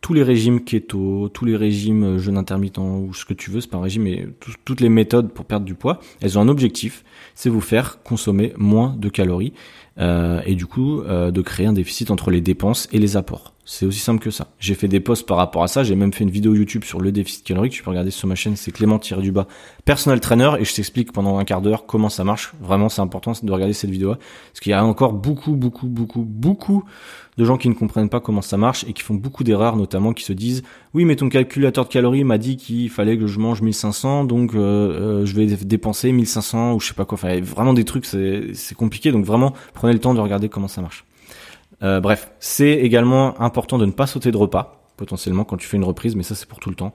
[0.00, 3.60] Tous les régimes keto, tous les régimes euh, jeûne intermittent ou ce que tu veux,
[3.60, 4.28] c'est pas un régime, mais
[4.64, 8.52] toutes les méthodes pour perdre du poids, elles ont un objectif, c'est vous faire consommer
[8.56, 9.54] moins de calories
[9.98, 13.53] euh, et du coup de créer un déficit entre les dépenses et les apports.
[13.66, 14.48] C'est aussi simple que ça.
[14.58, 15.84] J'ai fait des posts par rapport à ça.
[15.84, 17.72] J'ai même fait une vidéo YouTube sur le déficit calorique.
[17.72, 18.56] Tu peux regarder sur ma chaîne.
[18.56, 19.46] C'est Clément du bas
[19.84, 22.52] personal trainer et je t'explique pendant un quart d'heure comment ça marche.
[22.60, 26.22] Vraiment, c'est important de regarder cette vidéo parce qu'il y a encore beaucoup, beaucoup, beaucoup,
[26.22, 26.84] beaucoup
[27.38, 30.12] de gens qui ne comprennent pas comment ça marche et qui font beaucoup d'erreurs, notamment
[30.12, 33.38] qui se disent oui, mais ton calculateur de calories m'a dit qu'il fallait que je
[33.38, 37.16] mange 1500, donc euh, euh, je vais dépenser 1500 ou je sais pas quoi.
[37.16, 39.10] Enfin, vraiment des trucs, c'est compliqué.
[39.10, 41.04] Donc vraiment, prenez le temps de regarder comment ça marche.
[41.84, 45.76] Euh, bref, c'est également important de ne pas sauter de repas, potentiellement quand tu fais
[45.76, 46.92] une reprise, mais ça c'est pour tout le temps.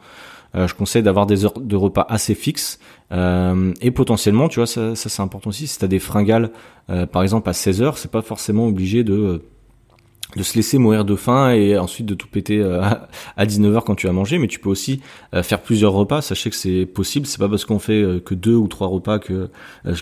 [0.56, 2.80] Euh, je conseille d'avoir des heures de repas assez fixes
[3.12, 5.68] euh, et potentiellement, tu vois, ça, c'est important aussi.
[5.68, 6.52] Si tu as des fringales,
[7.12, 9.44] par exemple à 16 heures, c'est pas forcément obligé de
[10.36, 12.82] de se laisser mourir de faim et ensuite de tout péter euh,
[13.38, 14.38] à 19h quand tu as mangé.
[14.38, 15.02] Mais tu peux aussi
[15.34, 16.22] euh, faire plusieurs repas.
[16.22, 17.26] Sachez que c'est possible.
[17.26, 19.50] C'est pas parce qu'on fait euh, que deux ou trois repas que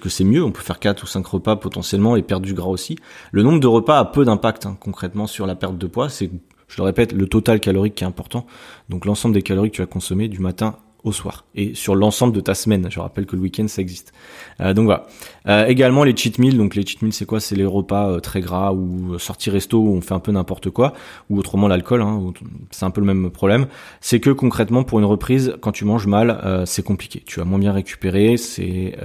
[0.10, 0.44] c'est mieux.
[0.44, 2.98] On peut faire quatre ou cinq repas potentiellement et perdre du gras aussi.
[3.32, 6.10] Le nombre de repas a peu d'impact hein, concrètement sur la perte de poids.
[6.10, 6.30] C'est
[6.68, 8.46] je le répète le total calorique qui est important.
[8.90, 12.34] Donc l'ensemble des calories que tu as consommées du matin au soir et sur l'ensemble
[12.34, 12.88] de ta semaine.
[12.90, 14.14] Je rappelle que le week-end ça existe.
[14.62, 15.08] Euh, donc voilà.
[15.48, 16.58] Euh, également les cheat meals.
[16.58, 17.40] Donc les cheat meals c'est quoi?
[17.40, 20.70] C'est les repas euh, très gras ou sorties resto où on fait un peu n'importe
[20.70, 20.94] quoi
[21.30, 22.02] ou autrement l'alcool.
[22.02, 22.34] Hein,
[22.72, 23.68] c'est un peu le même problème.
[24.02, 27.24] C'est que concrètement pour une reprise, quand tu manges mal, c'est compliqué.
[27.26, 28.98] Tu vas moins bien récupérer, c'est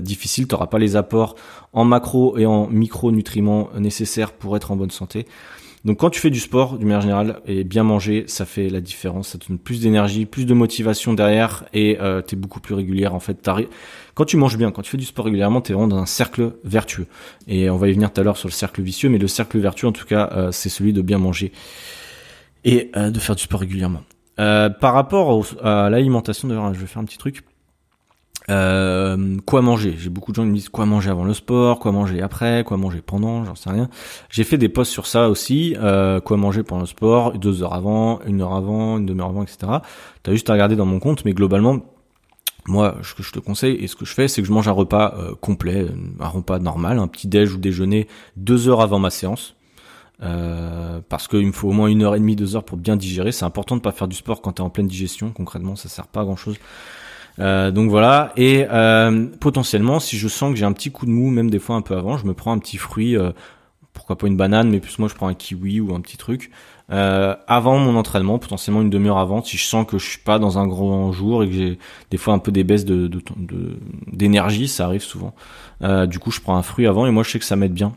[0.00, 0.46] difficile.
[0.46, 1.34] T'auras pas les apports
[1.72, 5.26] en macro et en micronutriments nécessaires pour être en bonne santé.
[5.84, 8.80] Donc quand tu fais du sport, du manière générale, et bien manger, ça fait la
[8.80, 9.28] différence.
[9.28, 13.14] Ça te donne plus d'énergie, plus de motivation derrière, et euh, t'es beaucoup plus régulière.
[13.14, 13.48] En fait,
[14.14, 16.54] quand tu manges bien, quand tu fais du sport régulièrement, t'es vraiment dans un cercle
[16.64, 17.06] vertueux.
[17.48, 19.58] Et on va y venir tout à l'heure sur le cercle vicieux, mais le cercle
[19.58, 21.52] vertueux, en tout cas, euh, c'est celui de bien manger
[22.64, 24.02] et euh, de faire du sport régulièrement.
[24.40, 27.42] Euh, par rapport à l'alimentation, d'ailleurs, je vais faire un petit truc.
[28.50, 29.94] Euh, quoi manger?
[29.98, 32.62] J'ai beaucoup de gens qui me disent quoi manger avant le sport, quoi manger après,
[32.64, 33.88] quoi manger pendant, j'en sais rien.
[34.28, 37.74] J'ai fait des posts sur ça aussi, euh, quoi manger pendant le sport, deux heures
[37.74, 39.58] avant, une heure avant, une demi-heure avant, etc.
[40.22, 41.80] T'as juste à regarder dans mon compte, mais globalement,
[42.66, 44.68] moi, ce que je te conseille et ce que je fais, c'est que je mange
[44.68, 45.86] un repas euh, complet,
[46.20, 49.54] un repas normal, un petit déj ou déjeuner deux heures avant ma séance.
[50.22, 52.96] Euh, parce qu'il me faut au moins une heure et demie, deux heures pour bien
[52.96, 53.32] digérer.
[53.32, 55.30] C'est important de pas faire du sport quand tu es en pleine digestion.
[55.32, 56.56] Concrètement, ça sert pas à grand chose.
[57.38, 58.32] Euh, donc voilà.
[58.36, 61.58] Et euh, potentiellement, si je sens que j'ai un petit coup de mou, même des
[61.58, 63.16] fois un peu avant, je me prends un petit fruit.
[63.16, 63.32] Euh,
[63.94, 66.50] pourquoi pas une banane, mais plus moi je prends un kiwi ou un petit truc.
[66.90, 70.38] Euh, avant mon entraînement, potentiellement une demi-heure avant, si je sens que je suis pas
[70.38, 71.78] dans un grand jour et que j'ai
[72.10, 73.10] des fois un peu des baisses de
[74.12, 75.34] d'énergie, de, ça arrive souvent.
[75.82, 77.72] Euh, du coup, je prends un fruit avant et moi je sais que ça m'aide
[77.72, 77.94] bien.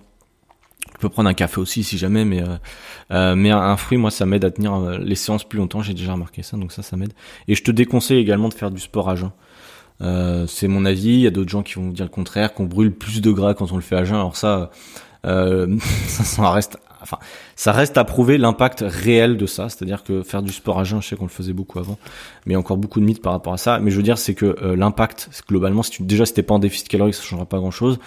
[0.97, 2.57] Je peux prendre un café aussi si jamais, mais euh,
[3.11, 5.83] euh mais un, fruit, moi, ça m'aide à tenir euh, les séances plus longtemps.
[5.83, 7.13] J'ai déjà remarqué ça, donc ça, ça m'aide.
[7.47, 9.31] Et je te déconseille également de faire du sport à jeun.
[10.47, 11.09] C'est mon avis.
[11.09, 13.53] Il y a d'autres gens qui vont dire le contraire, qu'on brûle plus de gras
[13.53, 14.15] quand on le fait à jeun.
[14.15, 14.71] Alors ça,
[15.23, 17.17] ça, ça reste enfin,
[17.55, 19.69] ça reste à prouver l'impact réel de ça.
[19.69, 21.97] C'est-à-dire que faire du sport à jeun, je sais qu'on le faisait beaucoup avant,
[22.45, 23.79] mais encore beaucoup de mythes par rapport à ça.
[23.79, 26.53] Mais je veux dire, c'est que euh, l'impact, globalement, si tu, déjà si t'es pas
[26.53, 27.99] en déficit calorique, ça changera pas grand-chose.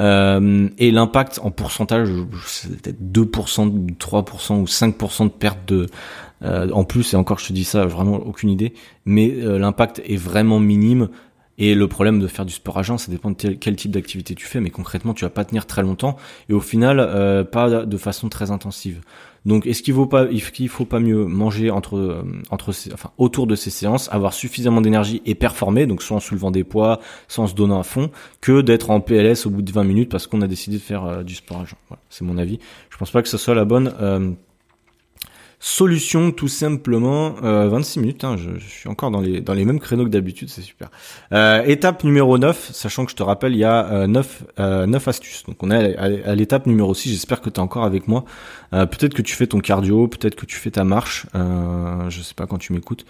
[0.00, 2.08] Euh, et l'impact en pourcentage,
[2.46, 5.86] c'est peut-être 2%, 3% ou 5% de perte de
[6.42, 7.14] euh, en plus.
[7.14, 8.74] Et encore, je te dis ça, vraiment aucune idée.
[9.06, 11.08] Mais l'impact est vraiment minime
[11.58, 14.34] et le problème de faire du sport à jeun, ça dépend de quel type d'activité
[14.34, 16.16] tu fais, mais concrètement, tu vas pas tenir très longtemps
[16.48, 19.00] et au final, euh, pas de façon très intensive.
[19.44, 20.26] Donc, est-ce qu'il faut pas,
[20.68, 25.20] faut pas mieux manger entre, euh, entre, enfin, autour de ces séances, avoir suffisamment d'énergie
[25.26, 28.62] et performer, donc soit en soulevant des poids, soit en se donnant à fond, que
[28.62, 31.22] d'être en PLS au bout de 20 minutes parce qu'on a décidé de faire euh,
[31.22, 31.76] du sport à jeun.
[31.88, 32.58] Voilà, c'est mon avis.
[32.88, 33.92] Je pense pas que ce soit la bonne.
[35.66, 39.80] Solution tout simplement, euh, 26 minutes, hein, je, suis encore dans les, dans les mêmes
[39.80, 40.90] créneaux que d'habitude, c'est super.
[41.32, 44.84] Euh, étape numéro 9, sachant que je te rappelle, il y a euh, 9, euh,
[44.84, 45.42] 9 astuces.
[45.44, 48.26] Donc on est à, l'étape numéro 6, j'espère que tu es encore avec moi.
[48.74, 52.20] Euh, peut-être que tu fais ton cardio, peut-être que tu fais ta marche, euh, je
[52.20, 53.06] sais pas quand tu m'écoutes.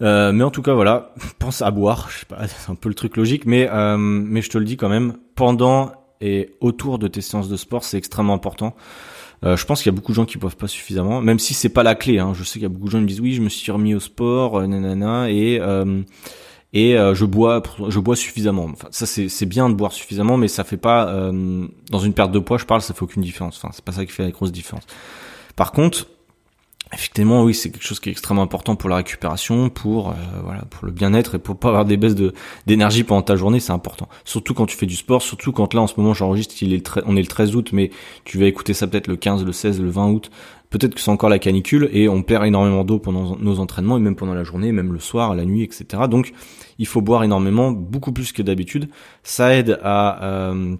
[0.00, 2.88] Euh, mais en tout cas voilà, pense à boire, je sais pas, c'est un peu
[2.88, 6.98] le truc logique, mais euh, mais je te le dis quand même, pendant et autour
[6.98, 8.74] de tes séances de sport, c'est extrêmement important.
[9.44, 11.54] Euh, je pense qu'il y a beaucoup de gens qui boivent pas suffisamment, même si
[11.54, 12.18] c'est pas la clé.
[12.18, 12.32] Hein.
[12.34, 13.70] Je sais qu'il y a beaucoup de gens qui me disent oui, je me suis
[13.70, 16.02] remis au sport, euh, nanana, et euh,
[16.72, 18.64] et je bois je bois suffisamment.
[18.64, 21.06] Enfin, ça c'est c'est bien de boire suffisamment, mais ça fait pas
[21.90, 22.58] dans une perte de poids.
[22.58, 23.56] Je parle, ça fait aucune différence.
[23.56, 24.84] Enfin, c'est pas ça qui fait la grosse différence.
[25.54, 26.06] Par contre,
[26.92, 30.62] Effectivement, oui, c'est quelque chose qui est extrêmement important pour la récupération, pour euh, voilà,
[30.70, 32.14] pour le bien-être et pour pas avoir des baisses
[32.66, 34.08] d'énergie pendant ta journée, c'est important.
[34.24, 36.96] Surtout quand tu fais du sport, surtout quand là en ce moment j'enregistre, il est
[36.96, 37.90] le on est le 13 août, mais
[38.24, 40.30] tu vas écouter ça peut-être le 15, le 16, le 20 août.
[40.70, 44.00] Peut-être que c'est encore la canicule et on perd énormément d'eau pendant nos entraînements et
[44.00, 46.04] même pendant la journée, même le soir, la nuit, etc.
[46.08, 46.32] Donc
[46.78, 48.88] il faut boire énormément, beaucoup plus que d'habitude.
[49.24, 50.76] Ça aide à euh,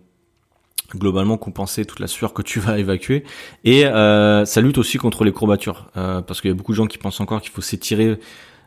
[0.94, 3.25] globalement compenser toute la sueur que tu vas évacuer.
[3.64, 6.77] Et euh, ça lutte aussi contre les courbatures euh, parce qu'il y a beaucoup de
[6.77, 8.18] gens qui pensent encore qu'il faut s'étirer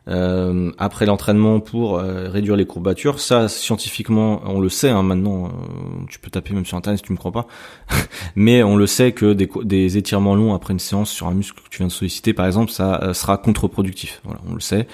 [0.07, 3.19] euh, après l'entraînement pour euh, réduire les courbatures.
[3.19, 5.49] Ça scientifiquement on le sait hein, maintenant euh,
[6.09, 7.47] tu peux taper même sur internet si tu me crois pas.
[8.35, 11.61] Mais on le sait que des, des étirements longs après une séance sur un muscle
[11.61, 14.21] que tu viens de solliciter par exemple ça sera contre-productif.
[14.23, 14.87] Voilà on le sait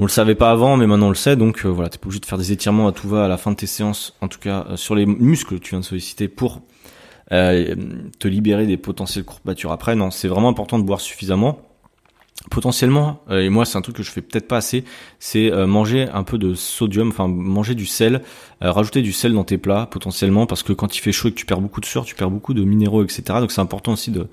[0.00, 2.06] on le savait pas avant, mais maintenant on le sait, donc euh, voilà, t'es pas
[2.06, 4.28] obligé de faire des étirements à tout va à la fin de tes séances, en
[4.28, 6.62] tout cas euh, sur les muscles que tu viens de solliciter pour
[7.32, 7.76] euh,
[8.18, 9.94] te libérer des potentielles courbatures après.
[9.96, 11.60] Non, c'est vraiment important de boire suffisamment.
[12.50, 14.84] Potentiellement, et moi c'est un truc que je fais peut-être pas assez,
[15.18, 18.22] c'est manger un peu de sodium, enfin manger du sel,
[18.62, 21.36] rajouter du sel dans tes plats potentiellement, parce que quand il fait chaud et que
[21.36, 23.22] tu perds beaucoup de sueur, tu perds beaucoup de minéraux, etc.
[23.40, 24.26] Donc c'est important aussi de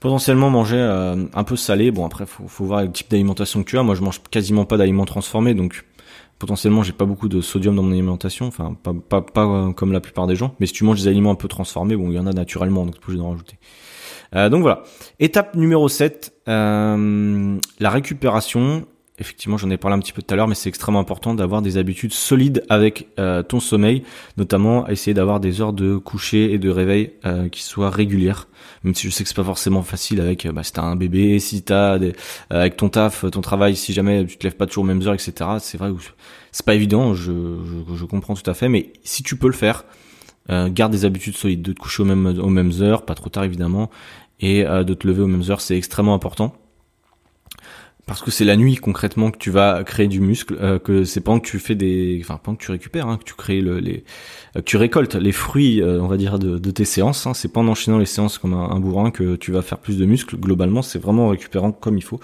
[0.00, 1.90] potentiellement manger euh, un peu salé.
[1.90, 3.82] Bon après faut, faut voir le type d'alimentation que tu as.
[3.82, 5.84] Moi je mange quasiment pas d'aliments transformés donc
[6.40, 9.92] potentiellement j'ai pas beaucoup de sodium dans mon alimentation, enfin pas, pas, pas euh, comme
[9.92, 10.56] la plupart des gens.
[10.58, 12.84] Mais si tu manges des aliments un peu transformés, bon il y en a naturellement
[12.84, 13.58] donc tu peux en rajouter.
[14.34, 14.82] Euh, donc voilà.
[15.18, 18.86] Étape numéro 7, euh, la récupération
[19.20, 21.60] effectivement, j'en ai parlé un petit peu tout à l'heure, mais c'est extrêmement important d'avoir
[21.60, 24.02] des habitudes solides avec euh, ton sommeil,
[24.38, 28.48] notamment essayer d'avoir des heures de coucher et de réveil euh, qui soient régulières.
[28.82, 30.96] Même si je sais que c'est pas forcément facile avec euh, bah, si t'as un
[30.96, 32.14] bébé, si t'as des,
[32.48, 35.14] avec ton taf, ton travail, si jamais tu te lèves pas toujours aux mêmes heures,
[35.14, 35.32] etc.
[35.60, 35.90] C'est vrai,
[36.50, 37.14] c'est pas évident.
[37.14, 39.84] Je, comprends tout à fait, mais si tu peux le faire,
[40.48, 43.44] garde des habitudes solides, de te coucher aux mêmes aux mêmes heures, pas trop tard
[43.44, 43.90] évidemment,
[44.40, 46.59] et de te lever aux mêmes heures, c'est extrêmement important
[48.10, 51.20] parce que c'est la nuit concrètement que tu vas créer du muscle, euh, que c'est
[51.20, 53.78] pendant que tu fais des, enfin pendant que tu récupères, hein, que tu crées le,
[53.78, 54.02] les,
[54.56, 57.28] euh, que tu récoltes les fruits, euh, on va dire de, tes séances.
[57.28, 59.96] Hein, c'est pas en enchaînant les séances comme un, bourrin que tu vas faire plus
[59.96, 60.36] de muscles.
[60.38, 62.18] Globalement, c'est vraiment récupérant comme il faut.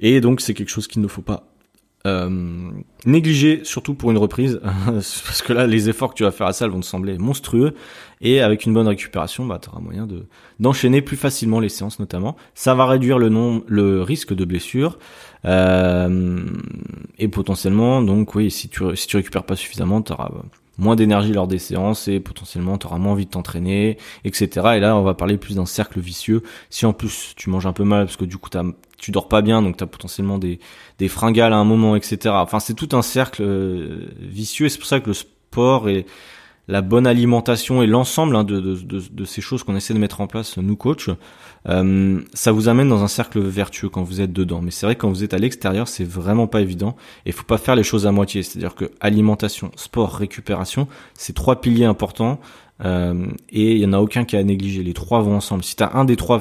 [0.00, 1.49] Et donc c'est quelque chose qu'il ne faut pas
[2.06, 2.70] euh,
[3.04, 6.54] négliger surtout pour une reprise parce que là les efforts que tu vas faire à
[6.54, 7.74] salle vont te sembler monstrueux
[8.22, 10.24] et avec une bonne récupération bah tu auras moyen de
[10.60, 14.98] d'enchaîner plus facilement les séances notamment ça va réduire le nom le risque de blessure
[15.44, 16.46] euh,
[17.18, 20.30] et potentiellement donc oui si tu si tu récupères pas suffisamment tu auras
[20.80, 24.48] moins d'énergie lors des séances et potentiellement tu auras moins envie de t'entraîner, etc.
[24.76, 26.42] Et là, on va parler plus d'un cercle vicieux.
[26.70, 28.58] Si en plus tu manges un peu mal parce que du coup tu
[29.08, 30.60] dors pas bien, donc tu as potentiellement des,
[30.98, 32.34] des fringales à un moment, etc.
[32.34, 36.06] Enfin, c'est tout un cercle euh, vicieux et c'est pour ça que le sport et
[36.68, 39.98] la bonne alimentation et l'ensemble hein, de, de, de, de, ces choses qu'on essaie de
[39.98, 41.10] mettre en place, nous coach,
[41.68, 44.60] euh, ça vous amène dans un cercle vertueux quand vous êtes dedans.
[44.62, 47.44] Mais c'est vrai que quand vous êtes à l'extérieur, c'est vraiment pas évident et faut
[47.44, 48.42] pas faire les choses à moitié.
[48.44, 52.40] C'est-à-dire que alimentation, sport, récupération, c'est trois piliers importants
[52.84, 54.84] euh, et il y en a aucun qui a à négliger.
[54.84, 55.64] Les trois vont ensemble.
[55.64, 56.40] Si tu as un des trois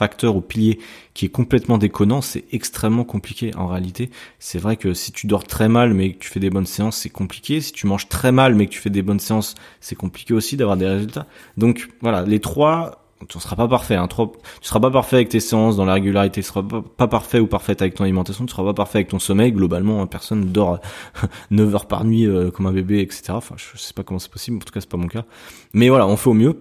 [0.00, 0.78] facteur ou pilier
[1.12, 4.08] qui est complètement déconnant, c'est extrêmement compliqué en réalité.
[4.38, 6.96] C'est vrai que si tu dors très mal mais que tu fais des bonnes séances,
[6.96, 7.60] c'est compliqué.
[7.60, 10.56] Si tu manges très mal mais que tu fais des bonnes séances, c'est compliqué aussi
[10.56, 11.26] d'avoir des résultats.
[11.58, 13.96] Donc voilà, les trois, tu ne seras pas parfait.
[13.96, 14.26] Hein, tu
[14.62, 17.82] seras pas parfait avec tes séances dans la régularité, tu seras pas, parfait ou parfaite
[17.82, 19.52] avec ton alimentation, tu seras pas parfait avec ton sommeil.
[19.52, 20.80] Globalement, hein, personne ne dort
[21.50, 23.24] 9 heures par nuit euh, comme un bébé, etc.
[23.32, 25.26] Enfin, je sais pas comment c'est possible, en tout cas c'est pas mon cas.
[25.74, 26.58] Mais voilà, on fait au mieux.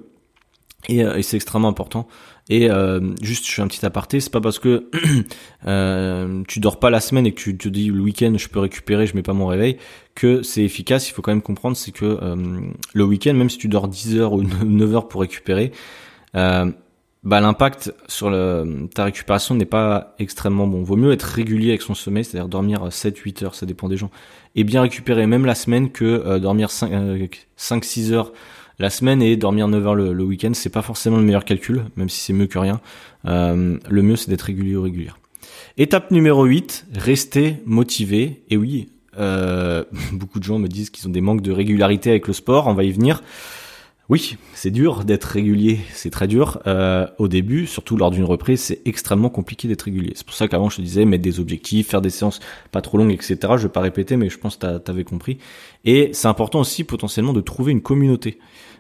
[0.90, 2.08] Et, euh, et c'est extrêmement important.
[2.50, 4.90] Et euh, juste, je fais un petit aparté, c'est pas parce que
[5.68, 8.60] euh, tu dors pas la semaine et que tu te dis le week-end je peux
[8.60, 9.78] récupérer, je mets pas mon réveil,
[10.16, 11.10] que c'est efficace.
[11.10, 12.36] Il faut quand même comprendre, c'est que euh,
[12.94, 15.72] le week-end, même si tu dors 10 heures ou 9 heures pour récupérer,
[16.36, 16.72] euh,
[17.24, 20.84] bah l'impact sur le, ta récupération n'est pas extrêmement bon.
[20.84, 24.10] Vaut mieux être régulier avec son sommeil, c'est-à-dire dormir 7-8 heures, ça dépend des gens,
[24.56, 28.32] et bien récupérer même la semaine que euh, dormir 5-6 heures
[28.80, 32.10] la semaine et dormir 9 heures le, week-end, c'est pas forcément le meilleur calcul, même
[32.10, 32.80] si c'est mieux que rien.
[33.26, 35.20] Euh, le mieux, c'est d'être régulier ou régulière.
[35.78, 38.44] Étape numéro 8, rester motivé.
[38.50, 42.28] Et oui, euh, beaucoup de gens me disent qu'ils ont des manques de régularité avec
[42.28, 43.22] le sport, on va y venir.
[44.08, 46.60] Oui, c'est dur d'être régulier, c'est très dur.
[46.66, 50.14] Euh, au début, surtout lors d'une reprise, c'est extrêmement compliqué d'être régulier.
[50.16, 52.40] C'est pour ça qu'avant je te disais mettre des objectifs, faire des séances
[52.72, 53.38] pas trop longues, etc.
[53.58, 55.38] Je vais pas répéter, mais je pense que tu avais compris.
[55.86, 58.40] Et c'est important aussi potentiellement de trouver une communauté.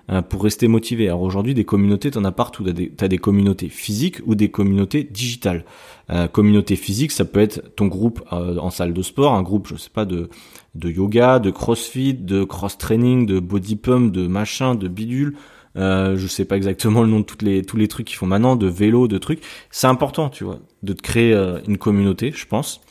[0.09, 1.07] Euh, pour rester motivé.
[1.07, 2.63] Alors aujourd'hui, des communautés, tu en as partout.
[2.63, 5.65] Tu as, des communautés physiques ou des communautés digitales.
[6.09, 9.67] Euh, communauté physique, ça peut être ton groupe euh, en salle de sport, un groupe,
[9.67, 10.29] je sais pas, de,
[10.73, 15.35] de yoga, de crossfit, de cross-training, de body pump, de machin, de bidule.
[15.75, 18.25] Euh, je sais pas exactement le nom de toutes les, tous les trucs qu'ils font
[18.25, 19.41] maintenant, de vélo, de trucs.
[19.69, 22.81] C'est important, tu vois, de te créer euh, une communauté, je pense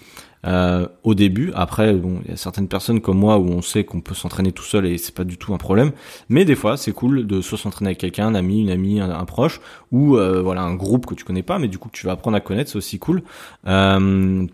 [0.46, 1.52] euh, au début.
[1.54, 4.52] Après, bon, il y a certaines personnes comme moi où on sait qu'on peut s'entraîner
[4.52, 5.92] tout seul et c'est pas du tout un problème.
[6.28, 9.24] Mais des fois, c'est cool de soit s'entraîner avec quelqu'un, un ami, une amie, un,
[9.24, 12.06] proche, ou euh, voilà un groupe que tu connais pas, mais du coup que tu
[12.06, 13.22] vas apprendre à connaître, c'est aussi cool.
[13.66, 14.46] Euh,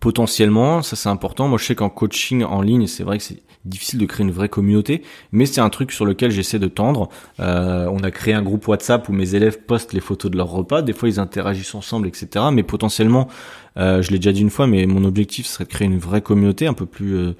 [0.00, 1.48] potentiellement, ça c'est important.
[1.48, 4.32] Moi, je sais qu'en coaching en ligne, c'est vrai que c'est difficile de créer une
[4.32, 7.08] vraie communauté, mais c'est un truc sur lequel j'essaie de tendre.
[7.40, 10.50] Euh, on a créé un groupe WhatsApp où mes élèves postent les photos de leurs
[10.50, 10.82] repas.
[10.82, 12.46] Des fois, ils interagissent ensemble, etc.
[12.52, 13.28] Mais potentiellement,
[13.76, 16.22] euh, je l'ai déjà dit une fois, mais mon objectif serait de créer une vraie
[16.22, 17.36] communauté, un peu plus euh,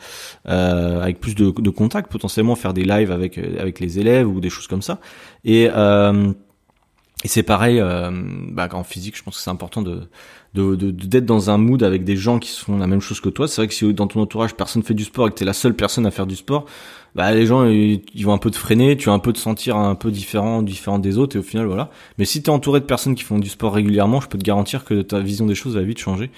[0.48, 4.40] euh avec plus de, de contacts, potentiellement faire des lives avec avec les élèves ou
[4.40, 5.00] des choses comme ça.
[5.44, 6.32] Et euh,
[7.24, 10.08] et c'est pareil, euh, bah, en physique, je pense que c'est important de
[10.54, 13.46] d'être dans un mood avec des gens qui font la même chose que toi.
[13.46, 15.52] C'est vrai que si dans ton entourage personne fait du sport et que t'es la
[15.52, 16.64] seule personne à faire du sport,
[17.14, 19.76] bah les gens ils, vont un peu te freiner, tu vas un peu te sentir
[19.76, 21.90] un peu différent, différent des autres et au final voilà.
[22.16, 24.84] Mais si t'es entouré de personnes qui font du sport régulièrement, je peux te garantir
[24.84, 26.30] que ta vision des choses va vite changer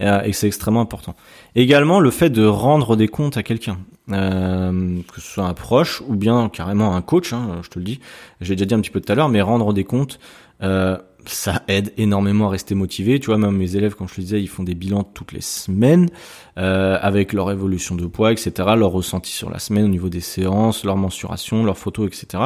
[0.00, 1.14] euh, et c'est extrêmement important.
[1.54, 3.78] Également le fait de rendre des comptes à quelqu'un,
[4.10, 7.84] euh, que ce soit un proche ou bien carrément un coach, hein, je te le
[7.84, 8.00] dis.
[8.40, 10.18] J'ai déjà dit un petit peu tout à l'heure, mais rendre des comptes.
[10.62, 13.20] Euh, ça aide énormément à rester motivé.
[13.20, 15.40] Tu vois, même mes élèves, comme je te disais, ils font des bilans toutes les
[15.40, 16.08] semaines
[16.56, 20.20] euh, avec leur évolution de poids, etc., leur ressenti sur la semaine au niveau des
[20.20, 22.44] séances, leur mensuration, leurs photos, etc.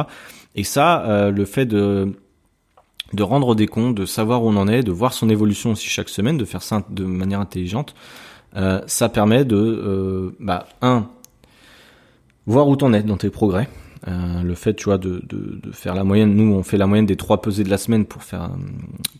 [0.55, 2.13] Et ça, euh, le fait de
[3.13, 5.87] de rendre des comptes, de savoir où on en est, de voir son évolution aussi
[5.87, 7.93] chaque semaine, de faire ça de manière intelligente,
[8.55, 11.07] euh, ça permet de, euh, bah, un,
[12.45, 13.69] voir où t'en es dans tes progrès,
[14.07, 16.35] euh, le fait, tu vois, de, de, de, faire la moyenne.
[16.35, 18.49] Nous, on fait la moyenne des trois pesées de la semaine pour faire,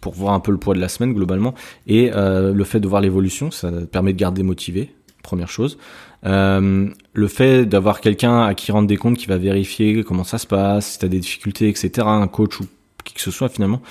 [0.02, 1.54] pour voir un peu le poids de la semaine globalement.
[1.88, 4.94] Et euh, le fait de voir l'évolution, ça permet de garder motivé.
[5.22, 5.78] Première chose.
[6.26, 10.38] Euh, le fait d'avoir quelqu'un à qui rendre des comptes, qui va vérifier comment ça
[10.38, 12.08] se passe, si t'as des difficultés, etc.
[12.08, 12.66] Un coach ou
[13.06, 13.82] qui que ce soit finalement,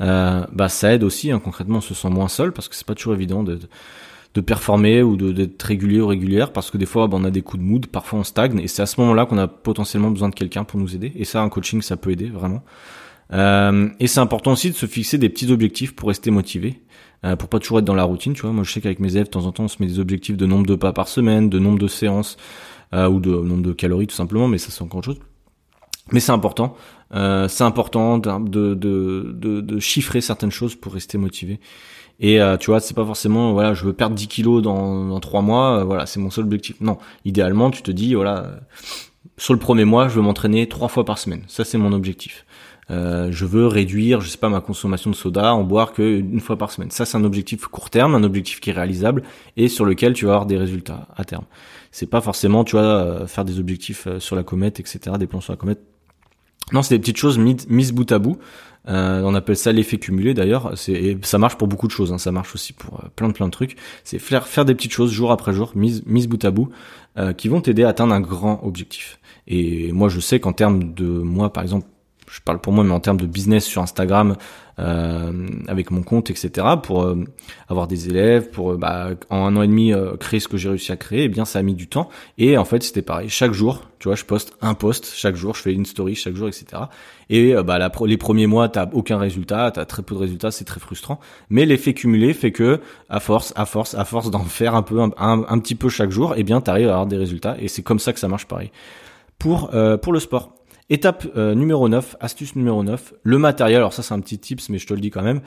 [0.00, 1.30] euh, bah ça aide aussi.
[1.30, 3.68] Hein, concrètement, on se sent moins seul parce que c'est pas toujours évident de, de
[4.40, 7.62] performer ou d'être régulier ou régulière parce que des fois bah, on a des coups
[7.62, 10.34] de mood, parfois on stagne et c'est à ce moment-là qu'on a potentiellement besoin de
[10.34, 12.62] quelqu'un pour nous aider et ça un coaching ça peut aider vraiment.
[13.32, 16.80] Euh, et c'est important aussi de se fixer des petits objectifs pour rester motivé,
[17.24, 18.52] euh, pour pas toujours être dans la routine, tu vois.
[18.52, 20.36] Moi je sais qu'avec mes élèves de temps en temps on se met des objectifs
[20.36, 22.36] de nombre de pas par semaine, de nombre de séances
[22.94, 25.20] euh, ou de nombre de calories tout simplement, mais ça c'est encore autre chose.
[26.10, 26.74] Mais c'est important,
[27.14, 31.60] euh, c'est important de, de, de, de, chiffrer certaines choses pour rester motivé.
[32.20, 35.20] Et euh, tu vois, c'est pas forcément voilà, je veux perdre 10 kilos dans, dans
[35.20, 36.80] 3 mois, euh, voilà, c'est mon seul objectif.
[36.80, 38.60] Non, idéalement, tu te dis voilà,
[39.38, 41.42] sur le premier mois, je veux m'entraîner trois fois par semaine.
[41.46, 42.44] Ça, c'est mon objectif.
[42.90, 46.40] Euh, je veux réduire, je sais pas, ma consommation de soda, en boire que une
[46.40, 46.90] fois par semaine.
[46.90, 49.22] Ça, c'est un objectif court terme, un objectif qui est réalisable
[49.56, 51.44] et sur lequel tu vas avoir des résultats à terme.
[51.92, 55.26] C'est pas forcément, tu vois, euh, faire des objectifs euh, sur la comète, etc., des
[55.26, 55.80] plans sur la comète.
[56.72, 58.38] Non, c'est des petites choses mises bout à bout.
[58.88, 60.72] Euh, on appelle ça l'effet cumulé d'ailleurs.
[60.76, 62.12] C'est ça marche pour beaucoup de choses.
[62.12, 62.18] Hein.
[62.18, 63.76] Ça marche aussi pour plein de plein de trucs.
[64.04, 66.70] C'est faire faire des petites choses jour après jour, mises mises bout à bout,
[67.36, 69.18] qui vont t'aider à atteindre un grand objectif.
[69.48, 71.86] Et moi, je sais qu'en termes de moi, par exemple,
[72.30, 74.36] je parle pour moi, mais en termes de business sur Instagram,
[74.78, 75.32] euh,
[75.66, 77.24] avec mon compte, etc., pour euh,
[77.68, 80.56] avoir des élèves, pour euh, bah, en un an et demi euh, créer ce que
[80.56, 82.08] j'ai réussi à créer, eh bien ça a mis du temps.
[82.36, 83.28] Et en fait, c'était pareil.
[83.28, 86.36] Chaque jour, tu vois, je poste un post chaque jour, je fais une story chaque
[86.36, 86.82] jour, etc.
[87.28, 90.64] Et bah, la, les premiers mois, t'as aucun résultat, t'as très peu de résultats, c'est
[90.64, 91.18] très frustrant.
[91.50, 95.00] Mais l'effet cumulé fait que, à force, à force, à force d'en faire un peu,
[95.00, 97.56] un, un, petit peu chaque jour, eh bien, t'arrives à avoir des résultats.
[97.60, 98.70] Et c'est comme ça que ça marche pareil.
[99.38, 99.70] Pour
[100.02, 100.57] pour le sport.
[100.90, 103.78] Étape euh, numéro 9, astuce numéro 9, le matériel.
[103.78, 105.42] Alors ça c'est un petit tips, mais je te le dis quand même.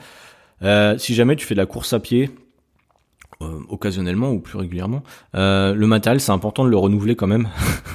[0.62, 2.30] Euh, si jamais tu fais de la course à pied,
[3.40, 5.02] euh, occasionnellement ou plus régulièrement,
[5.34, 7.48] le matériel c'est important de le renouveler quand même.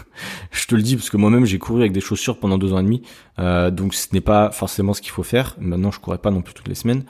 [0.52, 2.80] je te le dis parce que moi-même j'ai couru avec des chaussures pendant deux ans
[2.80, 3.02] et demi,
[3.72, 5.56] donc ce n'est pas forcément ce qu'il faut faire.
[5.58, 7.06] Maintenant je courais pas non plus toutes les semaines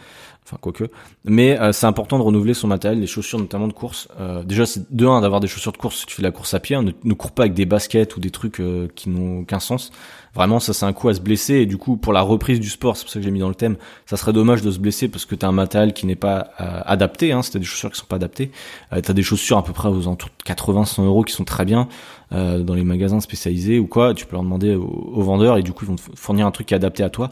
[0.47, 0.85] enfin quoique.
[1.25, 4.07] Mais euh, c'est important de renouveler son matériel, les chaussures notamment de course.
[4.19, 6.31] Euh, déjà, c'est de un d'avoir des chaussures de course si tu fais de la
[6.31, 6.75] course à pied.
[6.75, 6.85] Hein.
[7.03, 9.91] ne, cours pas avec des baskets ou des trucs euh, qui n'ont aucun sens.
[10.33, 11.55] Vraiment, ça c'est un coup à se blesser.
[11.55, 13.49] Et du coup, pour la reprise du sport, c'est pour ça que j'ai mis dans
[13.49, 13.75] le thème,
[14.05, 17.31] ça serait dommage de se blesser parce que t'as un matériel qui n'est pas adapté.
[17.31, 18.51] Hein, si des chaussures qui sont pas adaptées,
[18.91, 21.87] t'as des chaussures à peu près aux alentours de 80-100 euros qui sont très bien
[22.31, 24.13] dans les magasins spécialisés ou quoi.
[24.13, 26.67] Tu peux leur demander aux, vendeurs et du coup ils vont te fournir un truc
[26.67, 27.31] qui est adapté à toi.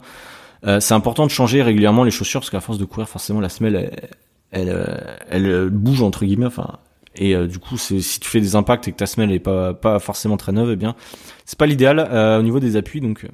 [0.64, 3.48] Euh, c'est important de changer régulièrement les chaussures parce qu'à force de courir, forcément, la
[3.48, 3.90] semelle,
[4.50, 4.96] elle,
[5.30, 6.48] elle, euh, bouge entre guillemets.
[7.16, 9.74] Et euh, du coup, si tu fais des impacts et que ta semelle est pas
[9.74, 10.94] pas forcément très neuve, eh bien,
[11.44, 12.00] c'est pas l'idéal
[12.38, 13.00] au niveau des appuis.
[13.00, 13.26] Donc,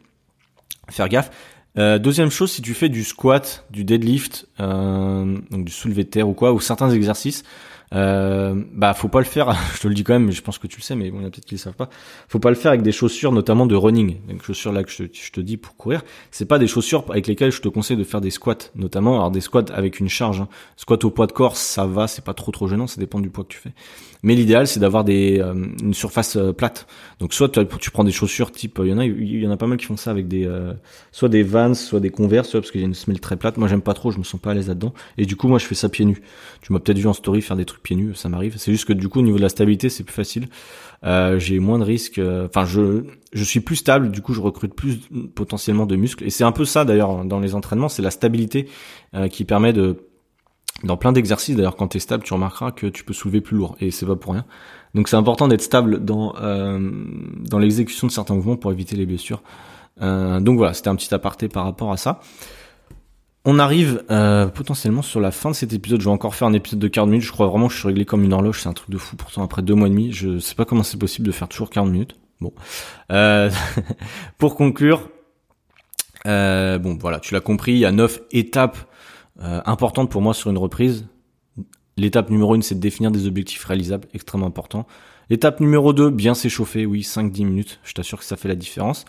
[0.88, 1.30] faire gaffe.
[1.76, 6.34] deuxième chose, si tu fais du squat, du deadlift, donc du soulevé de terre ou
[6.34, 7.44] quoi, ou certains exercices,
[7.92, 9.54] euh, bah faut pas le faire.
[9.74, 11.18] je te le dis quand même, mais je pense que tu le sais, mais bon,
[11.20, 11.90] il y a peut-être qu'ils le savent pas.
[12.28, 14.16] Faut pas le faire avec des chaussures, notamment de running.
[14.28, 17.52] Donc chaussures là que je, te dis pour courir, c'est pas des chaussures avec lesquelles
[17.52, 20.40] je te conseille de faire des squats, notamment alors des squats avec une charge.
[20.40, 20.48] Hein.
[20.76, 23.30] Squat au poids de corps, ça va, c'est pas trop trop gênant, ça dépend du
[23.30, 23.72] poids que tu fais.
[24.22, 26.86] Mais l'idéal, c'est d'avoir des euh, une surface euh, plate.
[27.18, 29.56] Donc soit tu, prends des chaussures type, il y en a, il y en a
[29.56, 30.48] pas mal qui font ça avec des
[31.10, 33.56] soit des Vans, soit des Converse, parce qu'il y a une semelle très plate.
[33.56, 34.94] Moi j'aime pas trop, je me sens pas à l'aise là-dedans.
[35.18, 36.22] Et du coup moi je fais ça pieds nus.
[36.62, 38.56] Tu m'as peut-être vu en story faire des trucs pieds nus, ça m'arrive.
[38.58, 40.48] C'est juste que du coup, au niveau de la stabilité, c'est plus facile.
[41.04, 42.18] Euh, j'ai moins de risques.
[42.18, 44.10] Euh, enfin, je je suis plus stable.
[44.10, 45.00] Du coup, je recrute plus
[45.34, 46.24] potentiellement de muscles.
[46.24, 48.68] Et c'est un peu ça d'ailleurs dans les entraînements, c'est la stabilité
[49.14, 50.08] euh, qui permet de
[50.84, 53.56] dans plein d'exercices, d'ailleurs, quand tu es stable, tu remarqueras que tu peux soulever plus
[53.56, 54.44] lourd, et c'est pas pour rien.
[54.94, 59.42] Donc c'est important d'être stable dans dans l'exécution de certains mouvements pour éviter les blessures.
[60.00, 62.20] donc voilà, c'était un petit aparté par rapport à ça.
[63.44, 66.00] On arrive euh, potentiellement sur la fin de cet épisode.
[66.00, 67.26] Je vais encore faire un épisode de 40 minutes.
[67.26, 68.62] Je crois vraiment que je suis réglé comme une horloge.
[68.62, 69.16] C'est un truc de fou.
[69.16, 71.68] Pourtant, après deux mois et demi, je sais pas comment c'est possible de faire toujours
[71.70, 72.16] 40 minutes.
[72.40, 72.52] Bon.
[73.10, 73.50] Euh,
[74.38, 75.08] pour conclure,
[76.26, 77.72] euh, bon voilà, tu l'as compris.
[77.72, 78.78] Il y a neuf étapes
[79.40, 81.06] importantes pour moi sur une reprise.
[81.96, 84.86] L'étape numéro une, c'est de définir des objectifs réalisables, extrêmement important.
[85.30, 87.80] L'étape numéro 2, bien s'échauffer, oui, 5-10 minutes.
[87.82, 89.04] Je t'assure que ça fait la différence.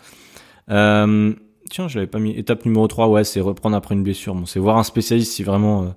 [1.70, 2.30] Tiens, je l'avais pas mis.
[2.32, 4.34] Étape numéro 3, ouais, c'est reprendre après une blessure.
[4.34, 5.88] Bon, c'est voir un spécialiste si vraiment euh,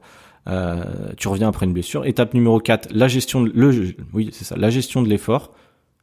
[0.47, 2.05] euh, tu reviens après une blessure.
[2.05, 5.53] Étape numéro 4, la gestion de, le oui, c'est ça, la gestion de l'effort.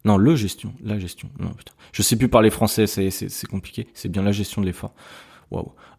[0.05, 1.31] Non, le gestion, la gestion.
[1.39, 1.73] Non, putain.
[1.93, 3.87] Je sais plus parler français, c'est c'est compliqué.
[3.95, 4.93] C'est bien la gestion de l'effort.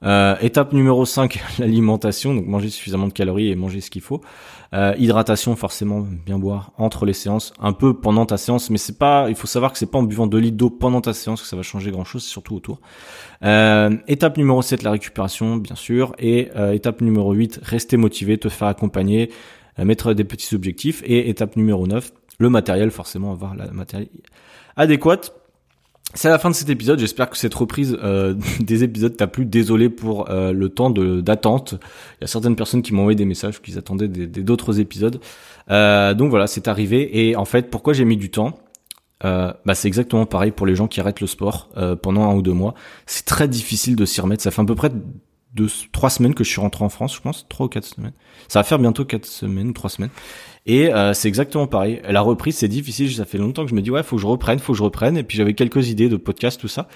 [0.04, 4.22] Euh, étape numéro 5, l'alimentation, donc manger suffisamment de calories et manger ce qu'il faut.
[4.74, 8.98] Euh, hydratation, forcément, bien boire entre les séances, un peu pendant ta séance, mais c'est
[8.98, 11.42] pas, il faut savoir que c'est pas en buvant 2 litres d'eau pendant ta séance
[11.42, 12.80] que ça va changer grand chose, surtout autour.
[13.44, 16.14] Euh, étape numéro 7, la récupération, bien sûr.
[16.20, 19.32] Et étape numéro 8, rester motivé, te faire accompagner,
[19.78, 21.02] mettre des petits objectifs.
[21.06, 24.10] Et étape numéro 9, le matériel, forcément, avoir la matériel
[24.76, 25.34] adéquate
[26.16, 26.98] c'est la fin de cet épisode.
[26.98, 29.46] J'espère que cette reprise euh, des épisodes t'a plu.
[29.46, 31.74] Désolé pour euh, le temps d'attente.
[32.20, 35.20] Il y a certaines personnes qui m'ont envoyé des messages qu'ils attendaient d'autres épisodes.
[35.70, 37.28] Euh, donc voilà, c'est arrivé.
[37.28, 38.58] Et en fait, pourquoi j'ai mis du temps?
[39.24, 41.70] Bah, c'est exactement pareil pour les gens qui arrêtent le sport
[42.04, 42.76] pendant un ou deux mois.
[43.08, 44.44] C'est très difficile de s'y remettre.
[44.44, 44.92] Ça fait à peu près
[45.56, 48.14] deux, trois semaines que je suis rentré en France, je pense, trois ou quatre semaines.
[48.48, 50.12] Ça va faire bientôt quatre semaines, trois semaines.
[50.66, 52.02] Et euh, c'est exactement pareil.
[52.08, 53.14] La reprise, c'est difficile.
[53.14, 54.84] Ça fait longtemps que je me dis ouais, faut que je reprenne, faut que je
[54.84, 55.18] reprenne.
[55.18, 56.88] Et puis j'avais quelques idées de podcast, tout ça.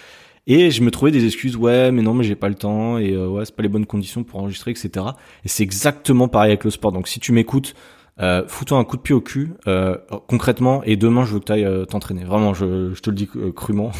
[0.48, 3.12] Et je me trouvais des excuses, ouais, mais non, mais j'ai pas le temps, et
[3.12, 5.06] euh, ouais, c'est pas les bonnes conditions pour enregistrer, etc.
[5.46, 6.92] Et c'est exactement pareil avec le sport.
[6.92, 7.76] Donc si tu m'écoutes
[8.22, 9.96] euh, fous-toi un coup de pied au cul euh,
[10.28, 12.26] concrètement et demain je veux que tu euh, t'entraîner.
[12.26, 13.92] Vraiment je, je, te le dis euh, crûment.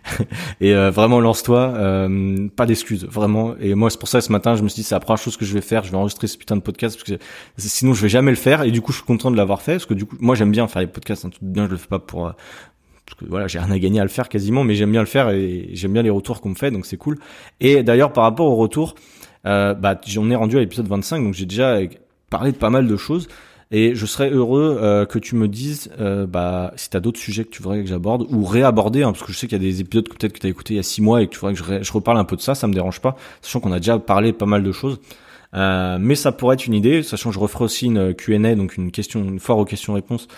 [0.60, 1.74] Et euh, vraiment lance-toi
[2.56, 3.54] pas d'excuses vraiment.
[3.60, 5.36] Et moi c'est pour ça ce matin je me suis dit c'est la première chose
[5.36, 5.84] que je vais faire.
[5.84, 7.24] Je vais enregistrer ce putain de podcast parce que
[7.56, 8.62] sinon je vais jamais le faire.
[8.62, 10.52] Et du coup je suis content de l'avoir fait parce que du coup moi j'aime
[10.52, 12.32] bien faire les podcasts hein, tout bien je le fais pas pour
[13.06, 15.06] parce que voilà, j'ai rien à gagner à le faire quasiment, mais j'aime bien le
[15.06, 17.18] faire et j'aime bien les retours qu'on me fait, donc c'est cool.
[17.60, 18.96] Et d'ailleurs, par rapport aux retours,
[19.46, 21.78] euh, bah, j'en ai rendu à l'épisode 25, donc j'ai déjà
[22.30, 23.28] parlé de pas mal de choses.
[23.72, 27.18] Et je serais heureux euh, que tu me dises euh, bah, si tu as d'autres
[27.18, 29.60] sujets que tu voudrais que j'aborde ou réaborder, hein, parce que je sais qu'il y
[29.60, 31.26] a des épisodes que peut-être que tu as écouté il y a six mois et
[31.26, 33.58] que tu voudrais que je, reparle un peu de ça, ça me dérange pas, sachant
[33.58, 35.00] qu'on a déjà parlé pas mal de choses.
[35.54, 38.76] Euh, mais ça pourrait être une idée, sachant que je referai aussi une Q&A, donc
[38.76, 40.28] une question, une foire aux questions-réponses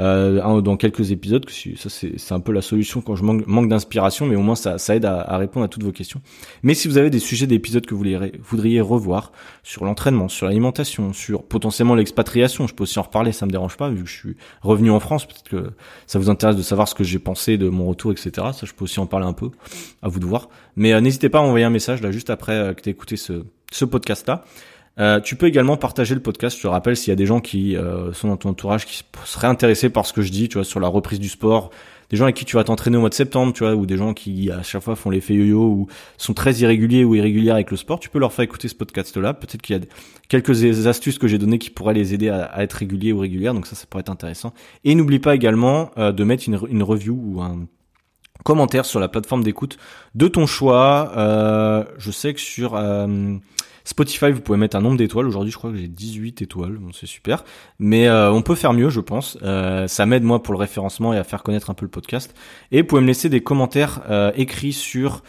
[0.00, 1.44] euh, dans quelques épisodes.
[1.76, 4.78] Ça c'est un peu la solution quand je manque, manque d'inspiration, mais au moins ça,
[4.78, 6.20] ça aide à, à, répondre à toutes vos questions.
[6.62, 8.04] Mais si vous avez des sujets d'épisodes que vous
[8.42, 9.32] voudriez revoir
[9.62, 13.76] sur l'entraînement, sur l'alimentation, sur potentiellement l'expatriation, je peux aussi en reparler, ça me dérange
[13.76, 15.26] pas vu que je suis revenu en France.
[15.26, 15.70] Peut-être que
[16.06, 18.30] ça vous intéresse de savoir ce que j'ai pensé de mon retour, etc.
[18.52, 19.50] Ça, je peux aussi en parler un peu.
[20.02, 20.48] À vous de voir.
[20.76, 23.16] Mais euh, n'hésitez pas à envoyer un message là juste après euh, que tu écouté
[23.16, 24.44] ce, ce podcast là.
[24.98, 26.56] Euh, tu peux également partager le podcast.
[26.56, 29.04] Je te rappelle s'il y a des gens qui euh, sont dans ton entourage qui
[29.24, 31.70] seraient intéressés par ce que je dis, tu vois, sur la reprise du sport,
[32.10, 33.96] des gens avec qui tu vas t'entraîner au mois de septembre, tu vois, ou des
[33.96, 35.86] gens qui à chaque fois font l'effet yo-yo ou
[36.16, 39.34] sont très irréguliers ou irréguliers avec le sport, tu peux leur faire écouter ce podcast-là.
[39.34, 39.82] Peut-être qu'il y a
[40.28, 43.66] quelques astuces que j'ai données qui pourraient les aider à, être réguliers ou régulières, donc
[43.66, 44.52] ça, ça pourrait être intéressant.
[44.84, 47.66] Et n'oublie pas également euh, de mettre une, une review ou un
[48.44, 49.78] commentaire sur la plateforme d'écoute
[50.14, 51.12] de ton choix.
[51.16, 53.36] Euh, je sais que sur euh,
[53.88, 55.26] Spotify, vous pouvez mettre un nombre d'étoiles.
[55.26, 56.76] Aujourd'hui, je crois que j'ai 18 étoiles.
[56.76, 57.42] Bon, c'est super.
[57.78, 59.38] Mais euh, on peut faire mieux, je pense.
[59.42, 62.34] Euh, ça m'aide, moi, pour le référencement et à faire connaître un peu le podcast.
[62.70, 65.22] Et vous pouvez me laisser des commentaires euh, écrits sur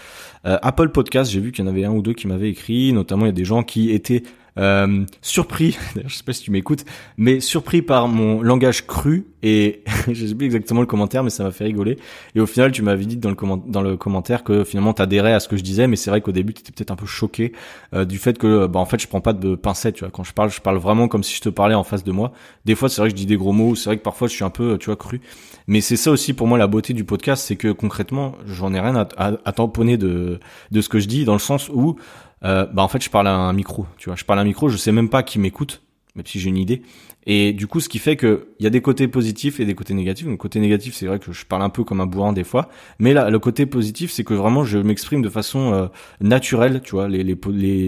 [0.43, 1.31] Apple Podcast.
[1.31, 2.91] J'ai vu qu'il y en avait un ou deux qui m'avaient écrit.
[2.91, 4.23] Notamment, il y a des gens qui étaient
[4.59, 6.83] euh, surpris, je sais pas si tu m'écoutes,
[7.17, 11.43] mais surpris par mon langage cru et je sais plus exactement le commentaire, mais ça
[11.43, 11.97] m'a fait rigoler.
[12.35, 15.55] Et au final, tu m'avais dit dans le, commentaire que finalement t'adhérais à ce que
[15.55, 17.53] je disais, mais c'est vrai qu'au début tu étais peut-être un peu choqué
[17.93, 20.11] euh, du fait que, bah en fait, je prends pas de pincettes, tu vois.
[20.11, 22.33] Quand je parle, je parle vraiment comme si je te parlais en face de moi.
[22.65, 24.33] Des fois, c'est vrai que je dis des gros mots, c'est vrai que parfois je
[24.33, 25.21] suis un peu, tu vois, cru.
[25.67, 28.79] Mais c'est ça aussi pour moi la beauté du podcast, c'est que concrètement, j'en ai
[28.79, 30.39] rien à, à, à tamponner de
[30.71, 31.95] de ce que je dis, dans le sens où
[32.43, 34.45] euh, bah en fait je parle à un micro, tu vois, je parle à un
[34.45, 35.81] micro, je sais même pas qui m'écoute,
[36.15, 36.81] même si j'ai une idée.
[37.25, 39.75] Et du coup, ce qui fait que il y a des côtés positifs et des
[39.75, 40.25] côtés négatifs.
[40.25, 42.69] Donc côté négatif, c'est vrai que je parle un peu comme un bourrin des fois,
[42.97, 45.87] mais là, le côté positif, c'est que vraiment je m'exprime de façon euh,
[46.21, 47.07] naturelle, tu vois.
[47.07, 47.35] Les, les,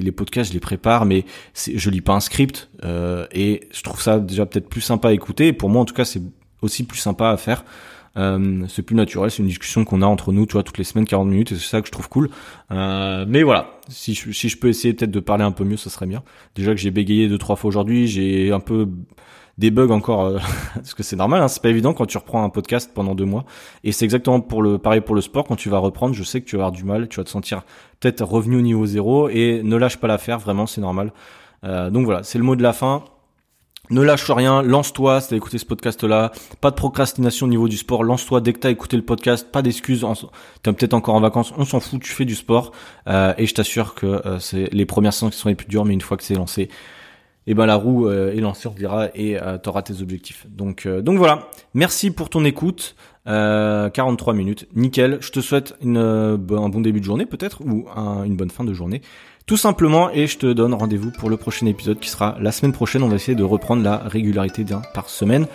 [0.02, 1.26] les, podcasts, je les prépare, mais
[1.56, 5.14] je lis pas un script euh, et je trouve ça déjà peut-être plus sympa à
[5.14, 5.54] écouter.
[5.54, 6.22] Pour moi, en tout cas, c'est
[6.62, 7.64] aussi plus sympa à faire.
[8.18, 10.84] Euh, c'est plus naturel, c'est une discussion qu'on a entre nous, tu vois, toutes les
[10.84, 12.30] semaines, 40 minutes, et c'est ça que je trouve cool.
[12.72, 15.78] Euh, mais voilà, si je, si je peux essayer peut-être de parler un peu mieux,
[15.78, 16.24] ça serait bien.
[16.56, 18.88] Déjà que j'ai bégayé deux trois fois aujourd'hui, j'ai un peu
[19.58, 20.40] des bugs encore, euh,
[20.76, 23.26] parce que c'est normal, hein, c'est pas évident quand tu reprends un podcast pendant deux
[23.26, 23.46] mois.
[23.84, 26.42] Et c'est exactement pour le pareil pour le sport, quand tu vas reprendre, je sais
[26.42, 27.64] que tu vas avoir du mal, tu vas te sentir
[28.00, 31.14] peut-être revenu au niveau zéro, et ne lâche pas l'affaire, vraiment, c'est normal.
[31.64, 33.04] Euh, donc voilà, c'est le mot de la fin.
[33.90, 36.32] Ne lâche rien, lance-toi si t'as écouté ce podcast-là.
[36.62, 39.52] Pas de procrastination au niveau du sport, lance-toi dès que t'as écouté le podcast.
[39.52, 40.06] Pas d'excuses,
[40.64, 42.72] t'es peut-être encore en vacances, on s'en fout, tu fais du sport.
[43.08, 45.84] Euh, et je t'assure que euh, c'est les premières séances qui sont les plus dures,
[45.84, 46.70] mais une fois que c'est lancé,
[47.48, 50.46] eh ben la roue euh, est lancée, on dira, et t'auras tes objectifs.
[50.48, 52.96] Donc, donc voilà, merci pour ton écoute.
[53.26, 55.20] 43 minutes, nickel.
[55.22, 57.88] Je te souhaite un bon début de journée peut-être, ou
[58.26, 59.02] une bonne fin de journée
[59.46, 62.74] tout simplement et je te donne rendez-vous pour le prochain épisode qui sera la semaine
[62.74, 63.04] prochaine.
[63.04, 65.48] On va essayer de reprendre la régularité d'un par semaine.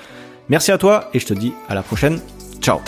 [0.49, 2.21] Merci à toi et je te dis à la prochaine.
[2.61, 2.81] Ciao